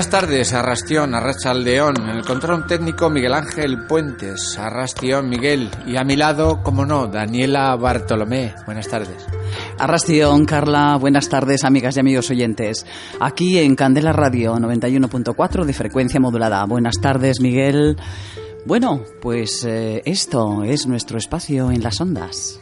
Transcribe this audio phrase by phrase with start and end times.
[0.00, 6.04] Buenas tardes, Arrastión, Arrachaldeón, en el control técnico Miguel Ángel Puentes, Arrastión Miguel, y a
[6.04, 8.54] mi lado, como no, Daniela Bartolomé.
[8.64, 9.26] Buenas tardes.
[9.78, 12.86] Arrastión, Carla, buenas tardes, amigas y amigos oyentes.
[13.20, 16.64] Aquí en Candela Radio 91.4 de frecuencia modulada.
[16.64, 17.98] Buenas tardes, Miguel.
[18.64, 22.58] Bueno, pues eh, esto es nuestro espacio en las ondas.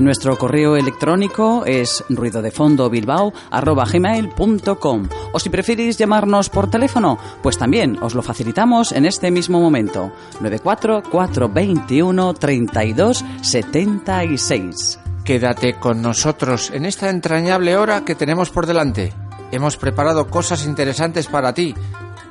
[0.00, 8.22] Nuestro correo electrónico es ruidodefondobilbao.gmail.com O si preferís llamarnos por teléfono, pues también os lo
[8.22, 10.10] facilitamos en este mismo momento.
[10.40, 15.01] 94 421 32 76.
[15.24, 19.12] Quédate con nosotros en esta entrañable hora que tenemos por delante.
[19.52, 21.74] Hemos preparado cosas interesantes para ti.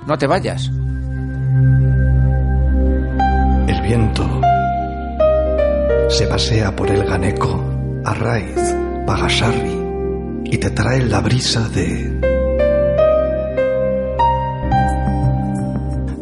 [0.06, 0.70] No te vayas.
[3.68, 4.42] El viento
[6.10, 7.64] se pasea por el Ganeco,
[8.04, 8.76] Arraiz,
[9.06, 9.80] Pagasarri
[10.44, 12.31] y te trae la brisa de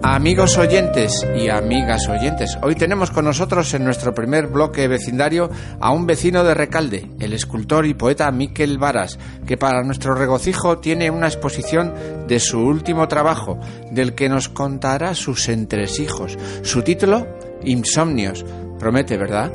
[0.01, 5.49] Amigos oyentes y amigas oyentes, hoy tenemos con nosotros en nuestro primer bloque vecindario
[5.81, 10.77] a un vecino de Recalde, el escultor y poeta Miquel Varas, que para nuestro regocijo
[10.77, 11.93] tiene una exposición
[12.27, 13.59] de su último trabajo,
[13.91, 16.37] del que nos contará sus entresijos.
[16.61, 17.27] Su título,
[17.63, 18.45] Insomnios.
[18.79, 19.51] Promete, ¿verdad?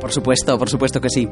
[0.00, 1.28] Por supuesto, por supuesto que sí.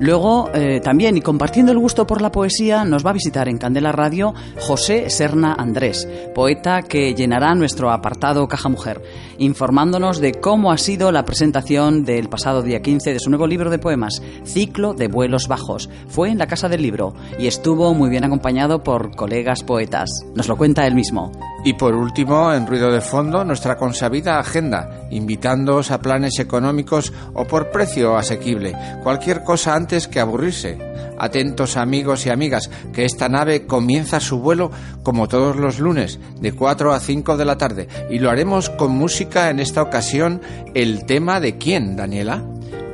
[0.00, 3.58] Luego, eh, también, y compartiendo el gusto por la poesía, nos va a visitar en
[3.58, 9.02] Candela Radio José Serna Andrés, poeta que llenará nuestro apartado Caja Mujer,
[9.36, 13.68] informándonos de cómo ha sido la presentación del pasado día 15 de su nuevo libro
[13.68, 15.90] de poemas, Ciclo de Vuelos Bajos.
[16.08, 20.08] Fue en la Casa del Libro y estuvo muy bien acompañado por colegas poetas.
[20.34, 21.30] Nos lo cuenta él mismo.
[21.62, 27.44] Y por último, en ruido de fondo, nuestra consabida agenda, invitándoos a planes económicos o
[27.44, 30.78] por precio asequible, cualquier cosa antes que aburrirse.
[31.18, 34.70] Atentos amigos y amigas, que esta nave comienza su vuelo
[35.02, 38.92] como todos los lunes, de 4 a 5 de la tarde, y lo haremos con
[38.92, 40.40] música en esta ocasión,
[40.72, 42.42] el tema de quién, Daniela?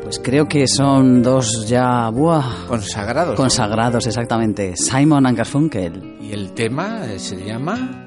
[0.02, 2.08] Pues creo que son dos ya...
[2.10, 2.66] ¡buah!
[2.66, 3.30] Consagrados.
[3.30, 3.36] ¿no?
[3.36, 4.76] Consagrados, exactamente.
[4.76, 6.16] Simon and Garfunkel.
[6.20, 8.06] y el tema eh, se llama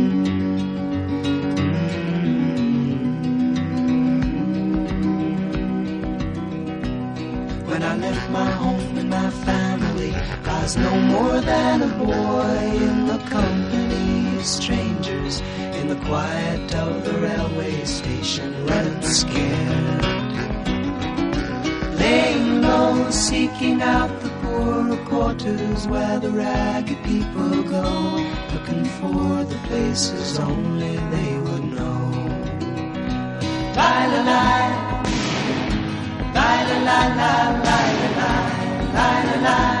[10.61, 12.57] was no more than a boy
[12.87, 15.41] in the company of strangers
[15.79, 20.05] in the quiet of the railway station, running scared.
[21.99, 27.89] Laying low, seeking out the poorer quarters where the ragged people go,
[28.53, 32.01] looking for the places only they would know.
[33.77, 34.45] La la la.
[36.35, 37.33] La la la la
[37.65, 37.79] la
[38.17, 38.33] la
[38.95, 39.80] la la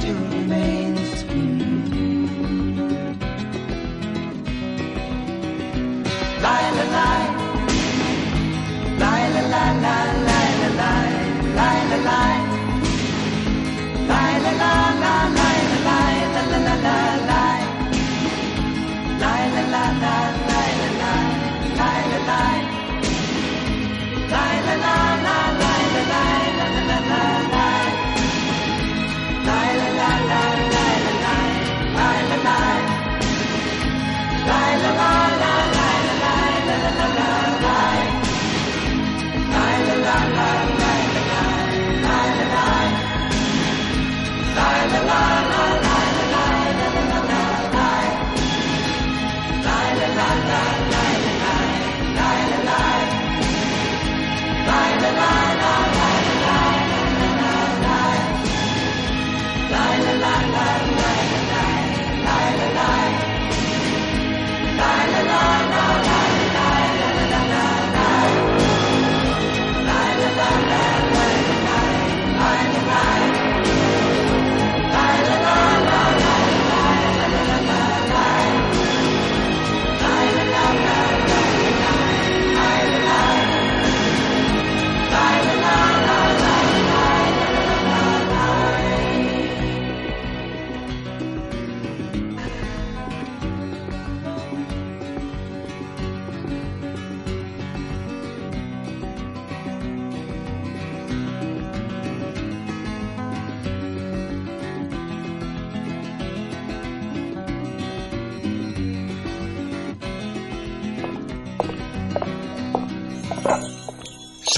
[0.00, 0.29] Do.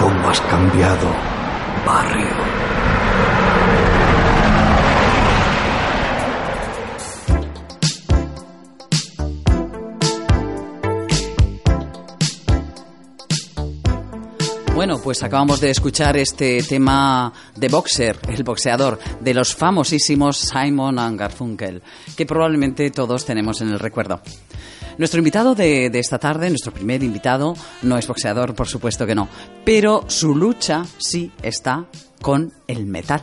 [0.00, 1.08] cómo has cambiado,
[1.84, 2.26] barrio.
[14.74, 20.98] Bueno, pues acabamos de escuchar este tema de Boxer, el boxeador, de los famosísimos Simon
[20.98, 21.82] and Garfunkel,
[22.16, 24.22] que probablemente todos tenemos en el recuerdo.
[25.00, 29.14] Nuestro invitado de, de, esta tarde, nuestro primer invitado, no es boxeador, por supuesto que
[29.14, 29.30] no,
[29.64, 31.86] pero su lucha sí está
[32.20, 33.22] con el metal.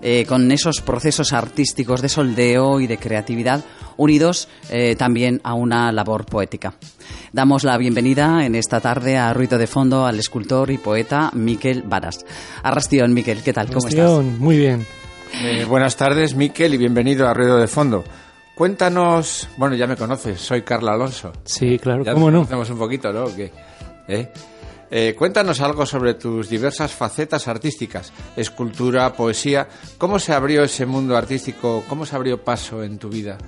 [0.00, 3.62] Eh, con esos procesos artísticos de soldeo y de creatividad
[3.98, 6.76] unidos eh, también a una labor poética.
[7.30, 11.82] Damos la bienvenida en esta tarde a Ruido de Fondo al escultor y poeta Miquel
[11.82, 12.24] Varas.
[12.62, 13.66] Arrastión, Miquel, ¿qué tal?
[13.66, 14.40] ¿Cómo Arrastión, estás?
[14.40, 14.86] Muy bien.
[15.42, 18.02] Eh, buenas tardes, Miquel, y bienvenido a Ruido de Fondo.
[18.54, 21.32] Cuéntanos, bueno, ya me conoces, soy Carla Alonso.
[21.44, 22.46] Sí, claro, ya ¿cómo nos no?
[22.46, 23.34] conocemos un poquito, ¿no?
[23.34, 23.50] ¿Qué?
[24.08, 24.28] ¿Eh?
[24.94, 29.66] Eh, cuéntanos algo sobre tus diversas facetas artísticas, escultura, poesía.
[29.96, 31.82] ¿Cómo se abrió ese mundo artístico?
[31.88, 33.38] ¿Cómo se abrió paso en tu vida?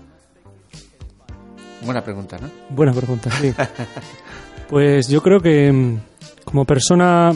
[1.82, 2.48] Buena pregunta, ¿no?
[2.70, 3.52] Buena pregunta, sí.
[4.70, 5.98] pues yo creo que mm,
[6.46, 7.30] como persona,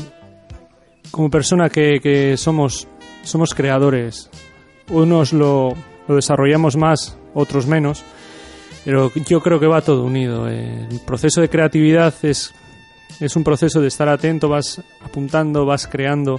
[1.11, 2.89] como persona que, que somos,
[3.25, 4.31] somos creadores,
[4.89, 5.75] unos lo,
[6.07, 8.05] lo desarrollamos más, otros menos,
[8.85, 10.49] pero yo creo que va todo unido.
[10.49, 12.53] Eh, El proceso de creatividad es
[13.21, 16.39] es un proceso de estar atento, vas apuntando, vas creando,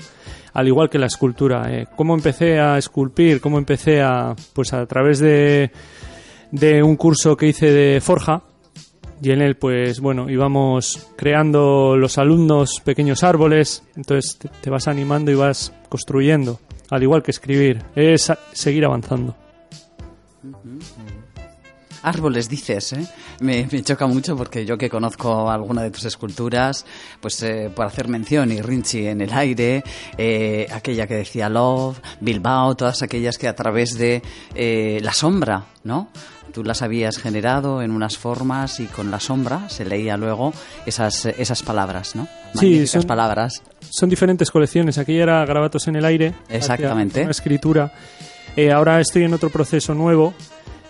[0.54, 1.68] al igual que la escultura.
[1.70, 3.42] Eh, ¿Cómo empecé a esculpir?
[3.42, 5.72] ¿Cómo empecé a, pues a través de,
[6.52, 8.44] de un curso que hice de forja?
[9.22, 15.30] Y en él, pues bueno, íbamos creando los alumnos pequeños árboles, entonces te, vas animando
[15.30, 19.36] y vas construyendo, al igual que escribir, es seguir avanzando.
[22.02, 23.06] Árboles dices, ¿eh?
[23.42, 26.86] Me, me choca mucho porque yo que conozco alguna de tus esculturas,
[27.20, 29.84] pues eh, por hacer mención, y Rinchi en el aire,
[30.18, 34.22] eh, aquella que decía Love, Bilbao, todas aquellas que a través de
[34.56, 36.08] eh, la sombra, ¿no?
[36.54, 40.54] Tú las habías generado en unas formas y con la sombra se leía luego
[40.86, 42.28] esas, esas palabras, ¿no?
[42.56, 43.62] Sí, son- palabras.
[43.92, 44.98] Son diferentes colecciones.
[44.98, 46.34] Aquella era Grabatos en el aire.
[46.50, 47.22] Exactamente.
[47.22, 47.92] Una escritura.
[48.56, 50.34] Eh, ahora estoy en otro proceso nuevo.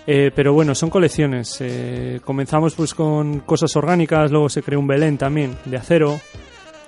[0.08, 1.58] eh, pero bueno, son colecciones.
[1.60, 6.20] Eh, comenzamos pues con cosas orgánicas, luego se creó un Belén también, de acero.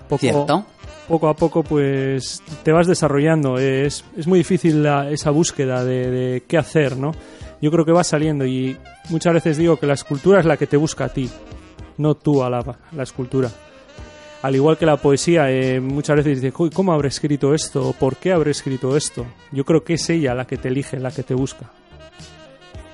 [0.10, 0.66] Poco, ¿Cierto?
[1.08, 3.60] poco a poco pues te vas desarrollando.
[3.60, 7.12] Eh, Es, es muy difícil la- esa búsqueda de, de qué hacer, ¿no?
[7.62, 8.75] Yo creo que va saliendo y
[9.10, 11.30] muchas veces digo que la escultura es la que te busca a ti,
[11.98, 13.51] no tú a la, la escultura.
[14.41, 17.89] Al igual que la poesía, eh, muchas veces dices, "Uy, ¿cómo habré escrito esto?
[17.89, 19.25] ¿O ¿Por qué habré escrito esto?
[19.51, 21.69] Yo creo que es ella la que te elige, la que te busca.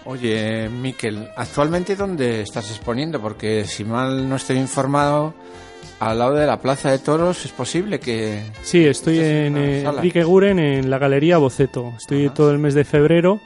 [0.06, 3.22] Oye, Miquel, ¿actualmente dónde estás exponiendo?
[3.22, 5.34] Porque si mal no estoy informado,
[6.00, 8.44] al lado de la Plaza de Toros es posible que...
[8.62, 9.82] Sí, estoy en eh.
[9.84, 11.94] Enrique Guren, en la Galería Boceto.
[11.98, 12.34] Estoy Ajá.
[12.36, 13.42] todo el mes de febrero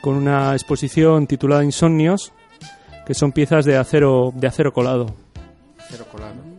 [0.00, 2.32] con una exposición titulada Insomnios,
[3.06, 5.14] que son piezas de acero, de acero colado.
[5.88, 6.49] Cero colado.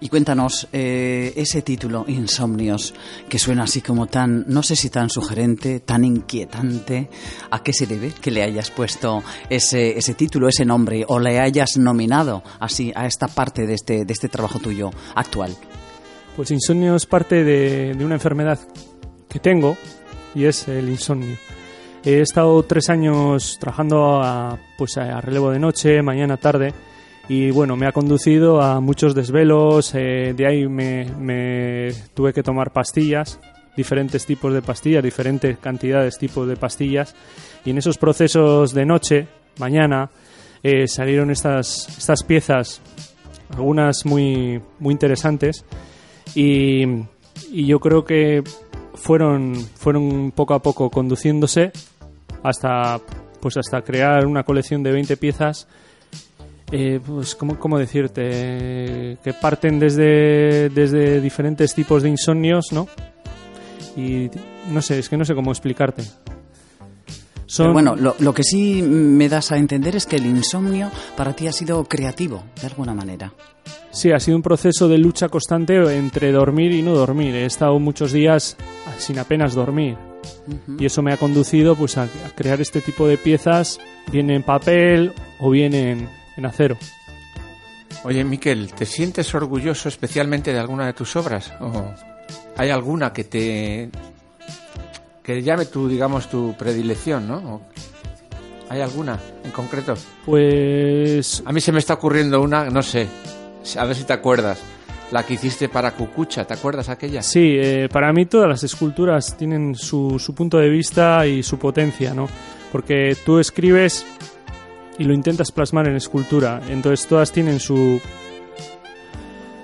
[0.00, 2.94] Y cuéntanos, eh, ese título, Insomnios,
[3.28, 7.08] que suena así como tan, no sé si tan sugerente, tan inquietante,
[7.50, 11.38] ¿a qué se debe que le hayas puesto ese, ese título, ese nombre, o le
[11.38, 15.56] hayas nominado así a esta parte de este, de este trabajo tuyo actual?
[16.36, 18.58] Pues insomnio es parte de, de una enfermedad
[19.28, 19.76] que tengo
[20.34, 21.36] y es el insomnio.
[22.04, 26.74] He estado tres años trabajando a, pues a relevo de noche, mañana, tarde
[27.28, 32.70] y bueno, me ha conducido a muchos desvelos, eh, de ahí me, tuve que tomar
[32.72, 33.40] pastillas,
[33.76, 37.14] diferentes tipos de pastillas, diferentes cantidades, tipos de pastillas.
[37.64, 39.26] Y en esos procesos de noche,
[39.58, 40.10] mañana,
[40.62, 42.82] eh, salieron estas, estas piezas,
[43.56, 45.64] algunas muy, muy interesantes.
[46.34, 46.84] Y,
[47.50, 48.42] y yo creo que
[48.94, 51.72] fueron fueron poco a poco conduciéndose
[52.42, 53.00] hasta
[53.40, 55.68] pues hasta crear una colección de 20 piezas
[56.72, 62.88] eh, pues cómo, cómo decirte que parten desde desde diferentes tipos de insomnios no
[63.96, 64.30] y
[64.70, 66.04] no sé es que no sé cómo explicarte
[67.46, 70.90] son Pero bueno, lo, lo que sí me das a entender es que el insomnio
[71.16, 73.32] para ti ha sido creativo, de alguna manera.
[73.90, 77.34] Sí, ha sido un proceso de lucha constante entre dormir y no dormir.
[77.34, 78.56] He estado muchos días
[78.98, 79.96] sin apenas dormir.
[80.78, 83.78] Y eso me ha conducido pues, a, a crear este tipo de piezas,
[84.10, 86.76] bien en papel o bien en, en acero.
[88.04, 91.52] Oye, Miquel, ¿te sientes orgulloso especialmente de alguna de tus obras?
[91.60, 91.90] ¿O
[92.56, 93.90] hay alguna que te...
[95.22, 97.36] que llame tu, digamos, tu predilección, ¿no?
[97.36, 97.62] ¿O
[98.68, 99.94] ¿Hay alguna en concreto?
[100.24, 103.06] Pues A mí se me está ocurriendo una, no sé,
[103.78, 104.60] a ver si te acuerdas.
[105.10, 107.22] La que hiciste para Cucucha, ¿te acuerdas aquella?
[107.22, 111.58] sí, eh, para mí todas las esculturas tienen su, su punto de vista y su
[111.58, 112.26] potencia, ¿no?
[112.72, 114.04] Porque tú escribes
[114.98, 118.00] y lo intentas plasmar en escultura, entonces todas tienen su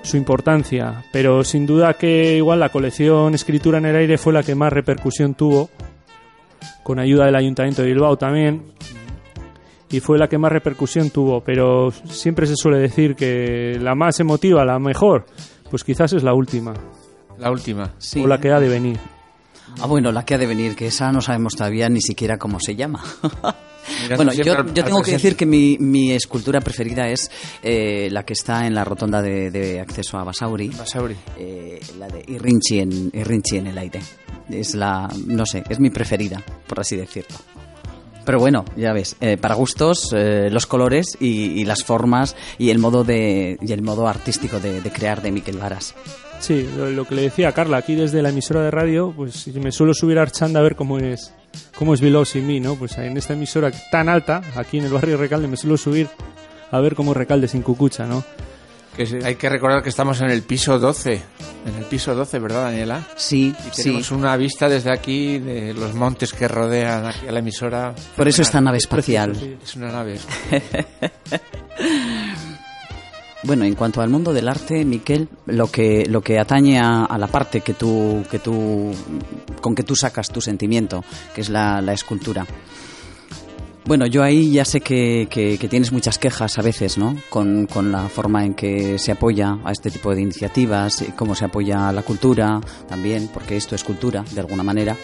[0.02, 4.42] su importancia, pero sin duda que igual la colección Escritura en el aire fue la
[4.42, 5.68] que más repercusión tuvo,
[6.82, 8.62] con ayuda del Ayuntamiento de Bilbao también,
[9.90, 14.20] y fue la que más repercusión tuvo, pero siempre se suele decir que la más
[14.20, 15.26] emotiva, la mejor,
[15.70, 16.72] pues quizás es la última,
[17.38, 17.92] La última.
[17.98, 18.22] Sí.
[18.22, 18.98] o la que ha de venir.
[19.80, 22.58] Ah, bueno, la que ha de venir, que esa no sabemos todavía ni siquiera cómo
[22.58, 23.04] se llama.
[24.02, 27.30] Mirando bueno, yo, al- yo al tengo que decir que mi, mi escultura preferida es
[27.62, 30.68] eh, la que está en la rotonda de, de acceso a Basauri.
[30.68, 31.16] Basauri.
[31.38, 34.00] eh, la de Irrinchi en, Irrinchi en el aire.
[34.48, 37.36] Es la, no sé, es mi preferida, por así decirlo.
[38.24, 42.70] Pero bueno, ya ves, eh, para gustos, eh, los colores y, y las formas y
[42.70, 45.94] el modo de y el modo artístico de, de crear de Miquel Varas.
[46.38, 49.46] Sí, lo, lo que le decía a Carla, aquí desde la emisora de radio, pues
[49.48, 51.32] me suelo subir a Archanda a ver cómo es
[51.76, 52.76] cómo es Bilbao sin mí, ¿no?
[52.76, 56.08] Pues en esta emisora tan alta, aquí en el barrio de Recalde, me suelo subir
[56.70, 58.22] a ver cómo es Recalde sin Cucucha, ¿no?
[58.96, 61.12] Que hay que recordar que estamos en el piso 12.
[61.66, 63.06] En el piso 12, ¿verdad, Daniela?
[63.16, 63.82] Sí, Y sí.
[63.84, 67.94] tenemos una vista desde aquí de los montes que rodean aquí a la emisora.
[68.16, 69.36] Por eso esta nave espacial.
[69.36, 69.56] Sí.
[69.62, 70.18] Es una nave.
[73.42, 77.26] Bueno, en cuanto al mundo del arte, Miquel, lo que lo que atañe a, la
[77.26, 78.92] parte que tú que tú
[79.62, 81.02] con que tú sacas tu sentimiento,
[81.34, 82.46] que es la, escultura.
[83.86, 87.16] Bueno, yo ahí ya sé que, que- que tienes muchas quejas a veces, ¿no?
[87.30, 91.46] Con, con la forma en que se apoya a este tipo de iniciativas, cómo se
[91.46, 94.96] apoya a la cultura también, porque esto es cultura, de alguna manera.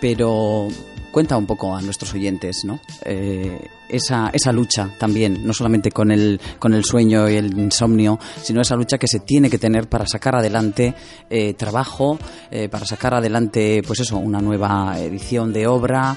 [0.00, 0.68] pero
[1.14, 2.80] cuenta un poco a nuestros oyentes, ¿no?
[3.04, 8.18] Eh, esa, esa lucha también, no solamente con el, con el sueño y el insomnio,
[8.42, 10.92] sino esa lucha que se tiene que tener para sacar adelante
[11.30, 12.18] eh, trabajo,
[12.50, 16.16] eh, para sacar adelante, pues eso, una nueva edición de obra,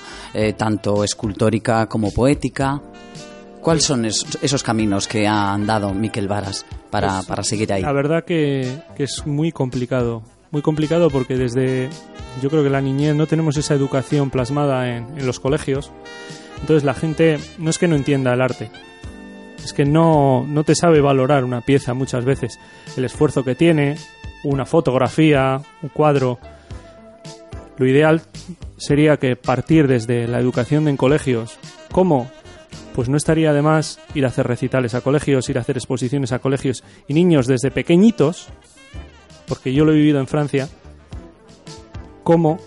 [0.57, 2.81] tanto escultórica como poética.
[3.61, 7.83] ¿Cuáles son esos, esos caminos que ha andado Miquel Varas para, para seguir ahí?
[7.83, 10.23] La verdad que, que es muy complicado.
[10.51, 11.89] Muy complicado porque desde,
[12.41, 15.91] yo creo que la niñez no tenemos esa educación plasmada en, en los colegios.
[16.61, 18.71] Entonces la gente no es que no entienda el arte,
[19.67, 22.57] es que no, no te sabe valorar una pieza muchas veces.
[22.95, 23.97] El esfuerzo que tiene,
[24.45, 26.39] una fotografía, un cuadro.
[27.77, 28.21] Lo ideal
[28.77, 31.59] sería que partir desde la educación en colegios.
[31.91, 32.31] ¿Cómo?
[32.95, 36.31] Pues no estaría de más ir a hacer recitales a colegios, ir a hacer exposiciones
[36.31, 38.47] a colegios y niños desde pequeñitos,
[39.47, 40.69] porque yo lo he vivido en Francia,
[42.23, 42.59] cómo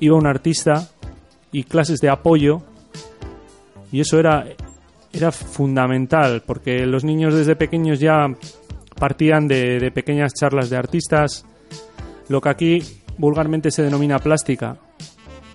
[0.00, 0.90] iba un artista
[1.52, 2.62] y clases de apoyo
[3.90, 4.46] y eso era
[5.12, 8.26] era fundamental porque los niños desde pequeños ya
[8.98, 11.46] partían de, pequeñas charlas de artistas
[12.28, 12.82] lo que aquí
[13.16, 14.76] vulgarmente se denomina plástica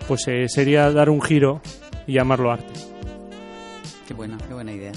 [0.08, 1.60] pues eh, sería dar un giro
[2.08, 2.72] y llamarlo arte
[4.06, 4.92] Qué buena, qué buena idea.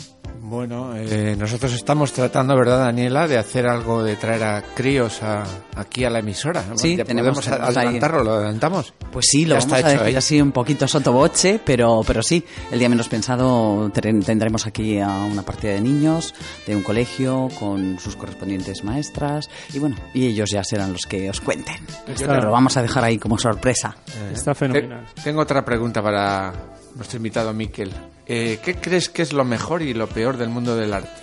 [0.48, 5.44] Bueno, eh, nosotros estamos tratando, ¿verdad, Daniela, de hacer algo de traer a críos a-
[5.76, 6.64] aquí a la emisora?
[6.76, 8.94] Sí, Ya tenemos- podemos ahí- adelantarlo, lo adelantamos.
[9.12, 12.22] Pues sí, lo Ya vamos está a hecho decir así un poquito sotoboche, pero, pero
[12.22, 16.36] sí, el día menos pensado tendremos aquí a una partida de niños
[16.68, 21.28] de un colegio con sus correspondientes maestras y bueno, y ellos ya serán los que
[21.28, 21.78] os cuenten.
[22.08, 23.96] Está- Pero lo vamos a dejar ahí como sorpresa.
[24.32, 26.54] está fenomenal Te- tengo otra pregunta para
[26.96, 27.92] nuestro invitado Miquel.
[28.26, 31.22] Eh, ¿Qué crees que es lo mejor y lo peor del mundo del arte?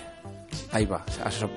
[0.71, 1.49] Ahí va, a, so-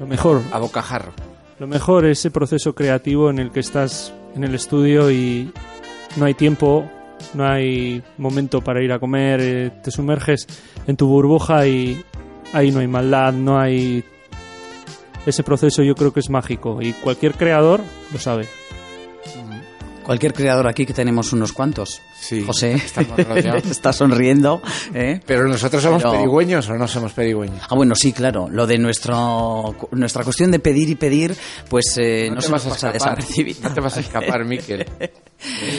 [0.00, 1.12] lo mejor a bocajarro.
[1.58, 5.52] Lo mejor es ese proceso creativo en el que estás en el estudio y
[6.16, 6.90] no hay tiempo,
[7.34, 10.46] no hay momento para ir a comer, eh, te sumerges
[10.86, 12.04] en tu burbuja y
[12.52, 14.04] ahí no hay maldad, no hay...
[15.26, 17.80] Ese proceso yo creo que es mágico y cualquier creador
[18.12, 18.46] lo sabe.
[20.04, 22.02] Cualquier creador aquí que tenemos unos cuantos.
[22.26, 22.72] Sí, José
[23.70, 24.62] está sonriendo.
[24.94, 25.20] ¿eh?
[25.26, 27.60] Pero nosotros somos Pero- pedigüeños o no somos pedigüeños.
[27.68, 28.48] Ah, bueno, sí, claro.
[28.50, 31.34] Lo de nuestro, nuestra cuestión de pedir y pedir,
[31.68, 33.16] pues eh, no, te se nos vas a pasa.
[33.62, 34.86] No te vas a escapar, Miquel.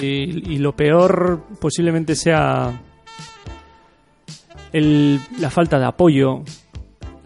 [0.02, 2.80] Y, y lo peor posiblemente sea
[4.72, 6.44] el- la falta de apoyo,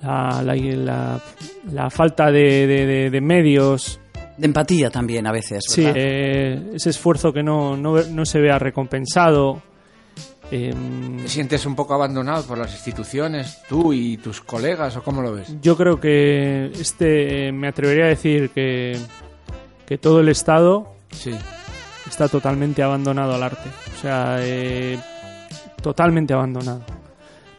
[0.02, 1.22] la, la- la-
[1.72, 4.00] la falta de, de- de- de medios,
[4.40, 5.98] De empatía también a veces, sí, ¿verdad?
[6.02, 9.62] eh, ese esfuerzo que no, no, no se vea recompensado.
[10.52, 15.22] em, ¿Te sientes un poco abandonado por las instituciones, tú y tus colegas, o cómo
[15.22, 15.54] lo ves?
[15.62, 18.98] yo creo que este me atrevería a decir que,
[19.86, 21.32] que todo el Estado Sí.
[22.08, 23.70] está totalmente abandonado al arte.
[23.98, 24.98] O sea, eh,
[25.82, 26.82] totalmente abandonado.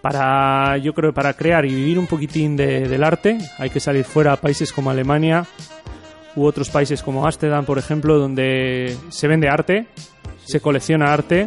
[0.01, 3.81] Para, yo creo que para crear y vivir un poquitín de- del arte hay que
[3.81, 5.45] salir fuera a países como Alemania
[6.37, 9.87] u otros países como Ámsterdam, por ejemplo, donde se vende arte,
[10.45, 11.47] se colecciona arte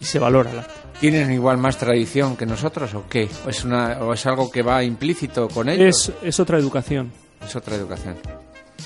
[0.00, 0.72] y se valora el arte.
[1.00, 3.28] ¿Tienen igual más tradición que nosotros o qué?
[3.44, 6.08] ¿O es, una, o es algo que va implícito con ellos?
[6.22, 7.12] Es, es otra educación.
[7.44, 8.16] Es otra educación.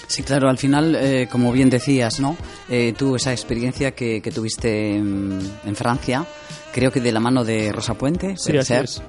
[0.09, 2.37] Sí, claro, al final, eh, como bien decías, ¿no?
[2.69, 6.25] Eh, tú esa experiencia que, que tuviste en, en Francia,
[6.73, 8.85] creo que de la mano de Rosa Puente, Sí, así ser.
[8.85, 9.03] es.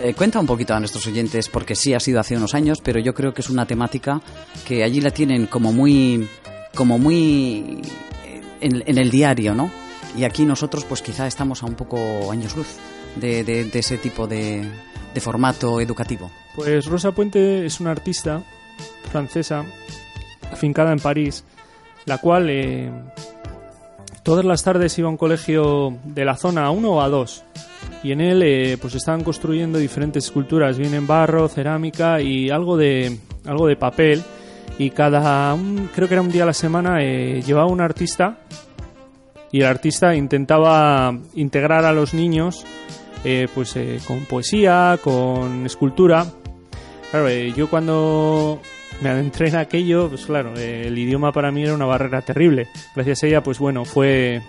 [0.00, 3.00] Eh, cuenta un poquito a nuestros oyentes, porque sí ha sido hace unos años, pero
[3.00, 4.20] yo creo que es una temática
[4.66, 6.28] que allí la tienen como muy,
[6.74, 7.80] como muy
[8.24, 9.70] eh, en, el diario, ¿no?
[10.16, 12.68] Y aquí nosotros, pues quizá estamos a un poco años luz
[13.16, 14.64] de ese tipo de,
[15.14, 16.30] de formato educativo.
[16.54, 18.42] Pues Rosa Puente es una artista
[19.10, 19.64] francesa
[20.50, 21.44] afincada en París,
[22.04, 22.90] la cual eh,
[24.28, 27.44] todas las tardes iba a un colegio de la zona a uno o a dos.
[28.02, 32.76] Y en él eh, pues estaban construyendo diferentes esculturas, bien en barro, cerámica y algo
[32.76, 34.22] de, algo de papel.
[34.78, 35.56] Y cada,
[35.94, 38.40] creo que era un día a la semana, eh, llevaba un artista
[39.50, 42.66] y el artista intentaba integrar a los niños
[43.24, 46.26] eh, pues eh, con poesía, con escultura.
[47.10, 48.60] Claro, yo cuando
[49.00, 52.68] me adentré en aquello, pues claro, eh, el idioma para mí era una barrera terrible.
[52.94, 54.42] Gracias a ella, pues bueno, fue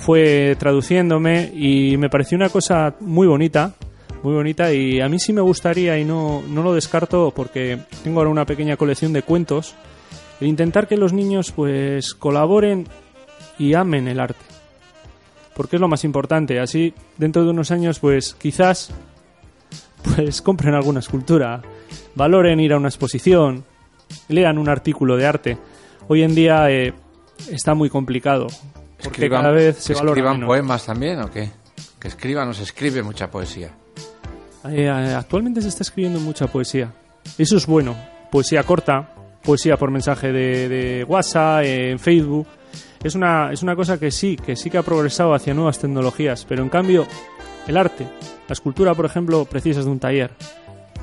[0.00, 3.74] fue traduciéndome y me pareció una cosa muy bonita,
[4.22, 8.20] muy bonita y a mí sí me gustaría y no, no lo descarto porque tengo
[8.20, 9.74] ahora una pequeña colección de cuentos,
[10.40, 12.88] intentar que los niños pues colaboren
[13.58, 14.40] y amen el arte.
[15.54, 18.90] Porque es lo más importante, así dentro de unos años pues quizás
[20.14, 21.60] pues compren alguna escultura,
[22.14, 23.64] valoren ir a una exposición,
[24.28, 25.58] lean un artículo de arte.
[26.08, 26.92] Hoy en día eh,
[27.50, 28.48] está muy complicado
[29.02, 30.48] porque cada vez se valora escriban menos.
[30.48, 31.50] poemas también o qué?
[31.98, 33.70] Que escriban o se escribe mucha poesía.
[34.64, 36.92] Eh, eh, actualmente se está escribiendo mucha poesía.
[37.38, 37.96] Eso es bueno.
[38.30, 42.46] Poesía corta, poesía por mensaje de, de WhatsApp, eh, en Facebook.
[43.02, 46.44] Es una, es una cosa que sí, que sí que ha progresado hacia nuevas tecnologías,
[46.46, 47.06] pero en cambio,
[47.66, 48.06] el arte,
[48.46, 50.32] la escultura, por ejemplo, precisas de un taller,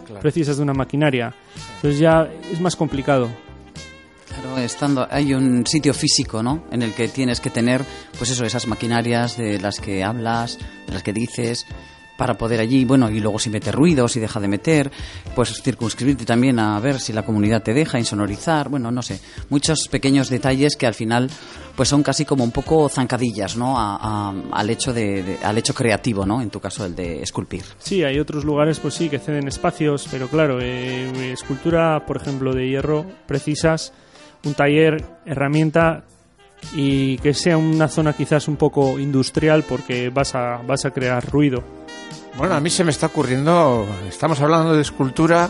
[0.07, 0.21] Claro.
[0.21, 1.35] precisas de una maquinaria.
[1.75, 3.29] Entonces ya es más complicado.
[4.29, 6.63] Claro, estando, hay un sitio físico, ¿no?
[6.71, 7.83] En el que tienes que tener,
[8.17, 11.65] pues eso, esas maquinarias de las que hablas, de las que dices,
[12.17, 14.91] para poder allí, bueno, y luego si mete ruido, si deja de meter,
[15.35, 19.87] pues circunscribirte también a ver si la comunidad te deja insonorizar, bueno, no sé, muchos
[19.89, 21.29] pequeños detalles que al final,
[21.75, 23.75] pues son casi como un poco zancadillas, ¿no?
[23.77, 26.41] Al hecho de- al hecho creativo, ¿no?
[26.41, 27.63] En tu caso, el de esculpir.
[27.77, 32.53] Sí, hay otros lugares, pues sí, que ceden espacios, pero claro, eh, escultura, por ejemplo,
[32.53, 33.93] de hierro, precisas
[34.43, 36.03] un taller, herramienta
[36.75, 41.23] y que sea una zona quizás un poco industrial porque vas a, vas a crear
[41.29, 41.63] ruido.
[42.37, 45.49] Bueno, a mí se me está ocurriendo, estamos hablando de escultura,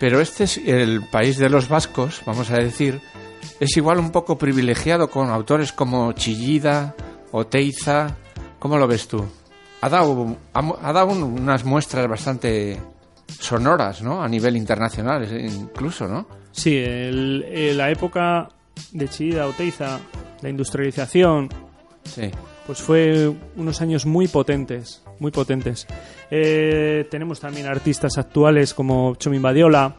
[0.00, 3.00] pero este es el país de los vascos, vamos a decir,
[3.60, 6.94] es igual un poco privilegiado con autores como Chillida
[7.30, 8.16] o Teiza.
[8.58, 9.24] ¿Cómo lo ves tú?
[9.80, 12.80] Ha dado, ha, dado un- unas muestras bastante
[13.38, 14.22] sonoras, ¿no?
[14.22, 16.26] A nivel internacional, incluso, ¿no?
[16.52, 18.48] Sí, el- eh, la época
[18.92, 19.98] de Chida, Oteiza,
[20.40, 21.48] la industrialización,
[22.04, 22.28] Sí.
[22.66, 25.86] Pues fue unos años muy potentes, muy potentes.
[26.30, 29.96] Eh, tenemos también artistas actuales como Chomin Badiola,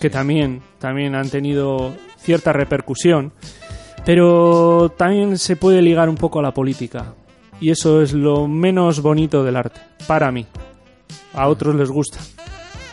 [0.00, 3.32] que también, también han tenido cierta repercusión,
[4.04, 7.14] pero también se puede ligar un poco a la política.
[7.60, 10.46] Y eso es lo menos bonito del arte, para mí.
[11.32, 12.18] A otros les gusta.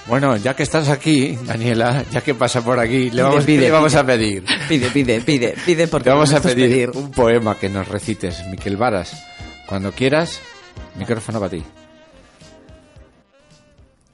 [0.07, 3.65] Bueno, ya que estás aquí, Daniela, ya que pasa por aquí, le vamos, pide, ¿qué
[3.65, 4.01] le vamos pide.
[4.01, 4.43] a pedir?
[4.67, 8.77] Pide, pide, pide, pide porque vamos a es pedir un poema que nos recites, Miquel
[8.77, 9.25] Varas.
[9.67, 10.41] Cuando quieras,
[10.97, 11.63] micrófono para ti.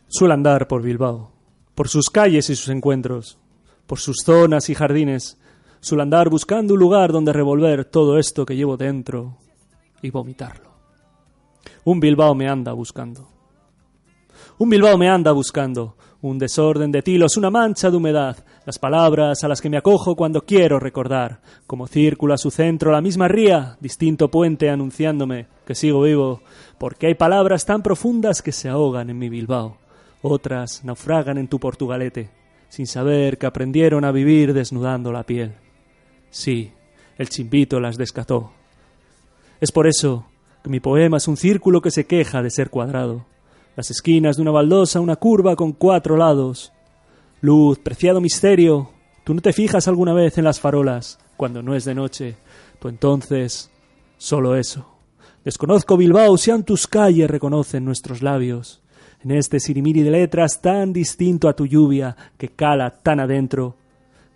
[0.07, 1.31] Suele andar por Bilbao,
[1.73, 3.37] por sus calles y sus encuentros,
[3.87, 5.37] por sus zonas y jardines.
[5.79, 9.37] Suele andar buscando un lugar donde revolver todo esto que llevo dentro
[10.01, 10.71] y vomitarlo.
[11.85, 13.36] Un Bilbao me anda buscando.
[14.59, 15.95] Un Bilbao me anda buscando.
[16.19, 20.15] Un desorden de tilos, una mancha de humedad, las palabras a las que me acojo
[20.15, 21.41] cuando quiero recordar.
[21.67, 26.41] Como círculo a su centro, la misma ría, distinto puente anunciándome que sigo vivo,
[26.79, 29.77] porque hay palabras tan profundas que se ahogan en mi Bilbao.
[30.23, 32.31] Otras naufragan en tu Portugalete,
[32.67, 35.53] sin saber que aprendieron a vivir desnudando la piel.
[36.31, 36.71] Sí,
[37.19, 38.53] el chimbito las descató.
[39.61, 40.25] Es por eso
[40.63, 43.25] que mi poema es un círculo que se queja de ser cuadrado.
[43.77, 46.73] Las esquinas de una baldosa, una curva con cuatro lados.
[47.41, 48.89] Luz, preciado misterio,
[49.23, 52.37] tú no te fijas alguna vez en las farolas cuando no es de noche.
[52.79, 53.69] Tú entonces,
[54.17, 54.87] solo eso.
[55.45, 58.81] Desconozco Bilbao, si aun tus calles reconocen nuestros labios.
[59.23, 63.75] En este sirimiri de letras tan distinto a tu lluvia que cala tan adentro,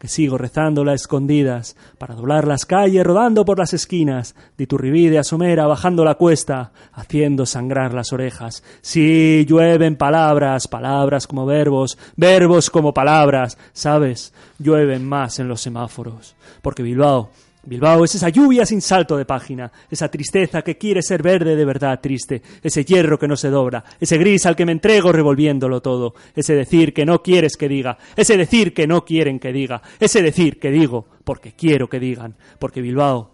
[0.02, 5.20] que sigo rezándola a escondidas, para doblar las calles rodando por las esquinas, de Iturribide
[5.20, 8.64] a Somera bajando la cuesta, haciendo sangrar las orejas.
[8.82, 14.34] Sí, llueven palabras, palabras como verbos, verbos como palabras, ¿sabes?
[14.58, 17.30] Llueven más en los semáforos, porque Bilbao
[17.64, 21.66] Bilbao es esa lluvia sin salto de página, esa tristeza que quiere ser verde de
[21.66, 25.82] verdad triste, ese hierro que no se dobla, ese gris al que me entrego revolviéndolo
[25.82, 29.82] todo, ese decir que no quieres que diga, ese decir que no quieren que diga,
[30.00, 33.31] ese decir que digo porque quiero que digan, porque Bilbao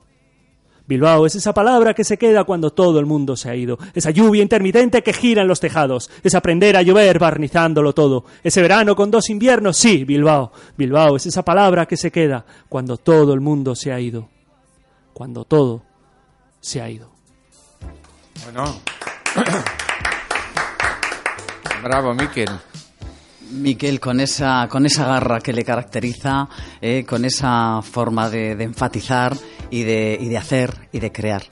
[0.87, 4.11] Bilbao es esa palabra que se queda cuando todo el mundo se ha ido, esa
[4.11, 8.95] lluvia intermitente que gira en los tejados, es aprender a llover barnizándolo todo, ese verano
[8.95, 10.51] con dos inviernos, sí, Bilbao.
[10.77, 14.29] Bilbao es esa palabra que se queda cuando todo el mundo se ha ido,
[15.13, 15.83] cuando todo
[16.61, 17.09] se ha ido.
[18.45, 18.79] Bueno.
[21.83, 22.49] Bravo, Miquel.
[23.51, 26.47] Miquel, con esa, con esa garra que le caracteriza,
[26.81, 29.35] eh, con esa forma de, de enfatizar
[29.69, 31.43] y de, y de hacer y de crear.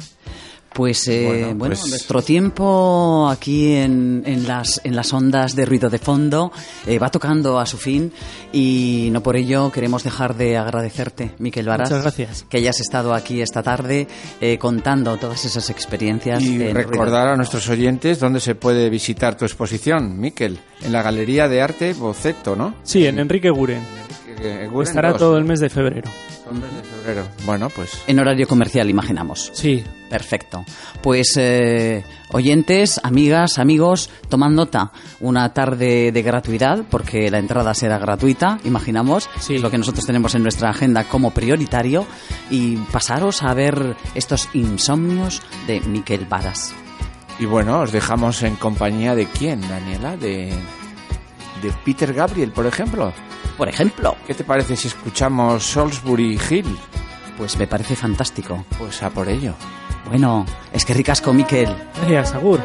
[0.76, 5.64] Pues eh, Bueno, bueno, pues- nuestro tiempo aquí en, en, las, en las ondas de
[5.66, 6.52] ruido de fondo
[6.86, 8.12] eh, va tocando a su fin
[8.52, 12.46] y no por ello queremos dejar de agradecerte, Miquel Varas, Muchas gracias.
[12.50, 14.08] que hayas estado aquí esta tarde
[14.42, 16.44] eh, contando todas esas experiencias.
[16.44, 20.60] Y en Ruido recordar a nuestros oyentes dónde se puede visitar tu exposición, Miquel.
[20.82, 22.76] En la Galería de Arte Boceto, ¿no?
[22.84, 23.80] Sí, en Enrique Guren.
[24.40, 25.20] Eh, Guren Estará 2.
[25.20, 26.10] todo el mes de febrero.
[26.50, 27.28] Hombres de febrero.
[27.46, 29.52] Bueno, pues En horario comercial, imaginamos.
[29.54, 30.64] Sí, Perfecto.
[31.02, 34.92] Pues eh, oyentes, amigas, amigos, tomad nota.
[35.20, 39.30] Una tarde de gratuidad, porque la entrada será gratuita, imaginamos.
[39.40, 39.56] Sí.
[39.56, 42.06] Es lo que nosotros tenemos en nuestra agenda como prioritario.
[42.50, 46.74] Y pasaros a ver estos insomnios de Miquel Varas.
[47.40, 50.16] Y bueno, os dejamos en compañía de quién, Daniela?
[50.16, 50.54] De,
[51.62, 53.14] de Peter Gabriel, por ejemplo.
[53.58, 56.78] Por ejemplo, ¿Qué te parece si escuchamos Salisbury Hill?
[57.38, 58.64] pues me parece fantástico.
[58.78, 59.54] Pues a por ello.
[60.08, 61.74] Bueno, es que ricasco, Miquel.
[61.98, 62.62] gracias, Agur.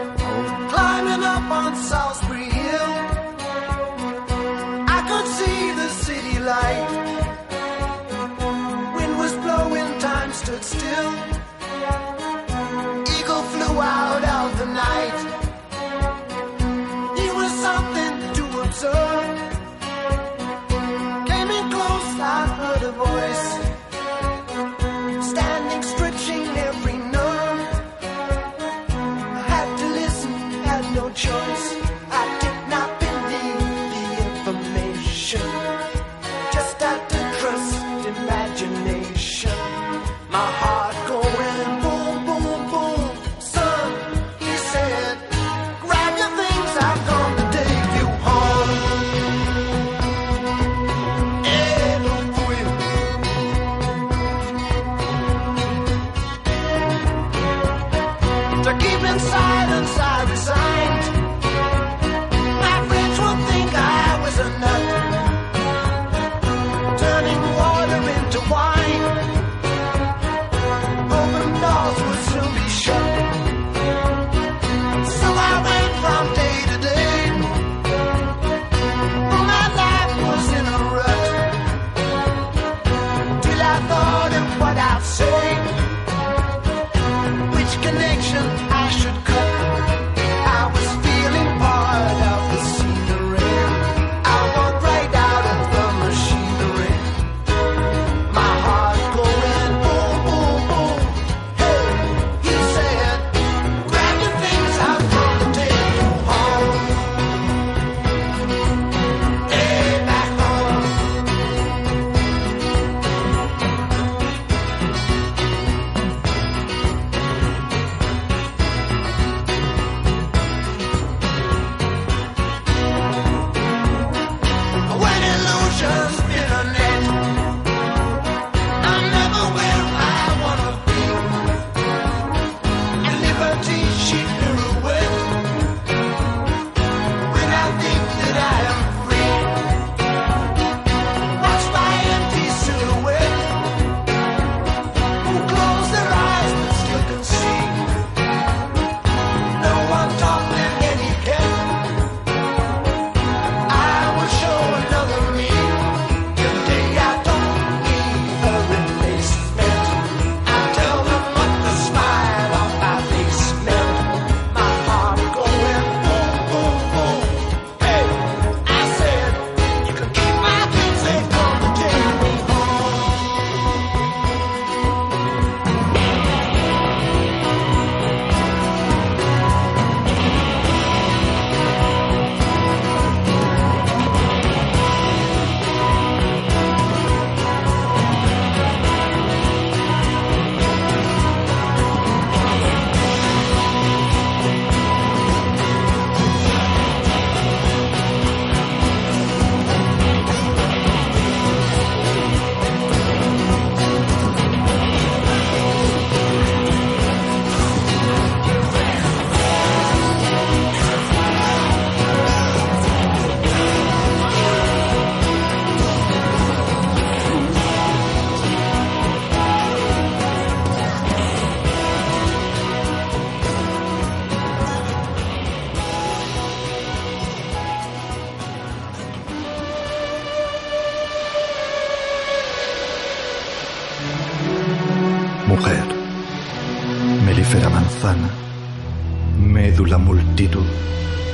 [239.51, 240.67] Médula multitud,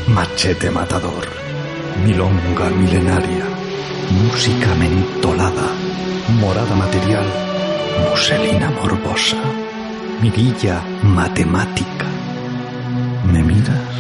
[0.09, 1.27] machete matador,
[2.05, 3.45] milonga milenaria,
[4.11, 5.69] música mentolada,
[6.41, 7.27] morada material,
[8.09, 9.37] muselina morbosa,
[10.23, 12.07] mirilla matemática.
[13.31, 13.95] ¿Me miras?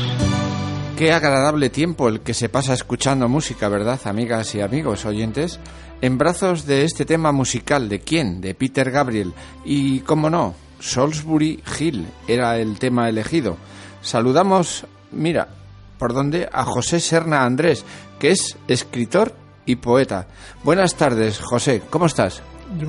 [0.97, 5.61] Qué agradable tiempo el que se pasa escuchando música, ¿verdad, amigas y amigos oyentes?
[6.01, 8.41] En brazos de este tema musical, ¿de quién?
[8.41, 9.35] De Peter Gabriel.
[9.63, 13.59] Y, cómo no, Salisbury Hill era el tema elegido.
[14.07, 15.49] Saludamos, mira,
[15.99, 16.49] ¿por dónde?
[16.53, 17.85] A José Serna Andrés,
[18.21, 20.29] que es escritor y poeta.
[20.63, 22.41] Buenas tardes, José, ¿cómo estás?
[22.79, 22.87] Yo,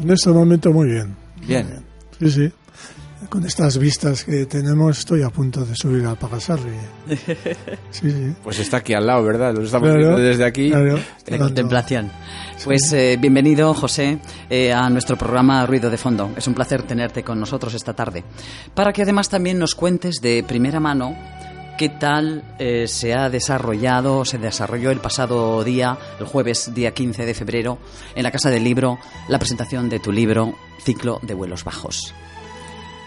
[0.00, 1.14] en este momento muy bien.
[1.46, 1.84] Bien.
[2.18, 2.52] Sí, sí.
[3.28, 6.72] Con estas vistas que tenemos estoy a punto de subir al Pagasarri.
[7.90, 8.34] Sí, sí.
[8.42, 9.54] Pues está aquí al lado, ¿verdad?
[9.54, 10.68] Lo estamos Claro, viendo desde aquí.
[10.70, 10.98] claro.
[11.24, 12.10] De contemplación.
[12.64, 14.18] Pues eh, bienvenido, José,
[14.50, 16.30] eh, a nuestro programa Ruido de Fondo.
[16.36, 18.24] Es un placer tenerte con nosotros esta tarde.
[18.74, 21.16] Para que además también nos cuentes de primera mano
[21.78, 27.26] qué tal eh, se ha desarrollado, se desarrolló el pasado día, el jueves, día 15
[27.26, 27.78] de febrero,
[28.14, 32.12] en la Casa del Libro, la presentación de tu libro Ciclo de Vuelos Bajos.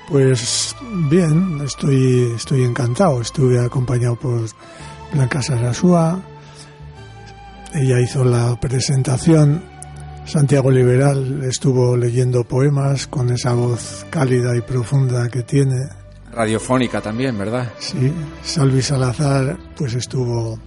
[0.08, 0.74] Pues
[1.10, 3.20] bien, estoy, estoy encantado.
[3.20, 4.41] Estuve acompañado por
[5.13, 6.22] Blanca Sarasúa.
[7.74, 9.62] Ella hizo la presentación.
[10.26, 15.89] Santiago Liberal estuvo leyendo poemas con esa voz cálida y profunda que tiene.
[16.32, 17.72] Radiofónica también, ¿verdad?
[17.80, 20.58] Sí, Salvi Salazar pues estuvo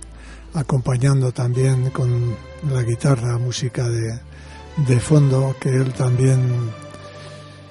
[0.55, 2.35] acompañando también con
[2.72, 4.18] la guitarra, música de,
[4.87, 6.40] de fondo, que él también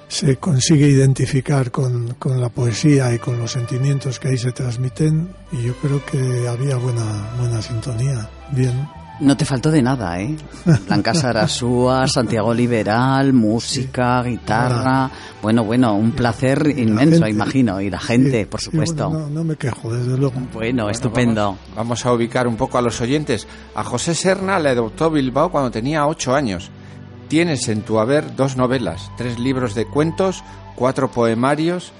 [0.09, 5.29] se consigue identificar con, con la poesía y con los sentimientos que ahí se transmiten
[5.51, 8.27] y yo creo que había buena, buena sintonía.
[8.51, 8.89] Bien.
[9.21, 10.33] No te faltó de nada, ¿eh?
[10.87, 15.11] Blanca Sarasúa, Santiago Liberal, música, guitarra.
[15.41, 17.29] Bueno, bueno, un placer inmenso, gente.
[17.29, 17.81] imagino.
[17.81, 19.09] Y la gente, Sí, por sí, supuesto.
[19.09, 20.39] bueno, no, no me quejo, desde luego.
[20.53, 21.41] Bueno, estupendo.
[21.43, 23.45] Vamos, vamos a ubicar un poco a los oyentes.
[23.75, 26.71] A José Serna le adoptó Bilbao cuando tenía ocho años.
[27.29, 30.43] Tienes en tu haber dos novelas, tres libros de cuentos,
[30.75, 31.93] cuatro poemarios.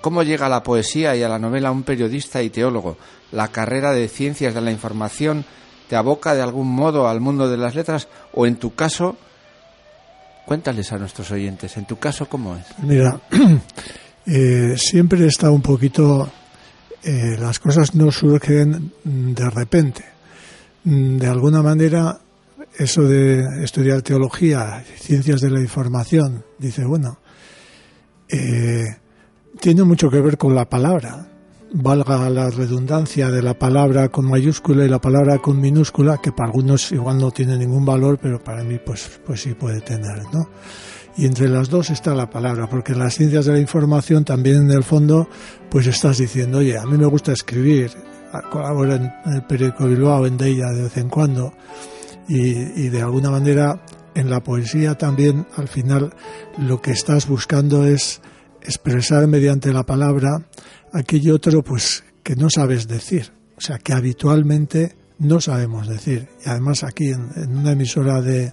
[0.00, 2.96] ¿Cómo llega la poesía y a la novela un periodista y teólogo?
[3.32, 5.44] ¿La carrera de ciencias de la información
[5.88, 8.06] te aboca de algún modo al mundo de las letras?
[8.32, 9.16] ¿O en tu caso,
[10.46, 12.66] cuéntales a nuestros oyentes, en tu caso, ¿cómo es?
[12.84, 13.18] Mira,
[14.26, 16.30] eh, siempre está un poquito,
[17.02, 20.04] eh, las cosas no surgen de repente.
[20.84, 22.20] Mm, De alguna manera,
[22.78, 27.18] eso de estudiar teología, ciencias de la información, dice, bueno,
[28.28, 28.84] eh,
[29.60, 31.28] tiene mucho que ver con la palabra.
[31.72, 36.48] Valga la redundancia de la palabra con mayúscula y la palabra con minúscula, que para
[36.48, 40.48] algunos igual no tiene ningún valor, pero para mí pues, pues sí puede tener, ¿no?
[41.18, 44.56] Y entre las dos está la palabra, porque en las ciencias de la información también
[44.56, 45.28] en el fondo,
[45.70, 47.90] pues estás diciendo, oye, a mí me gusta escribir,
[48.50, 51.54] colaboro en, el periódico Bilbao, en Deia de vez en cuando,
[52.28, 53.84] y, de alguna manera
[54.14, 56.14] en la poesía también al final
[56.58, 58.20] lo que estás buscando es
[58.62, 60.48] expresar mediante la palabra
[60.92, 66.28] aquello otro pues que no sabes decir, o sea que habitualmente no sabemos decir.
[66.44, 68.52] Y además aquí en, en una emisora de,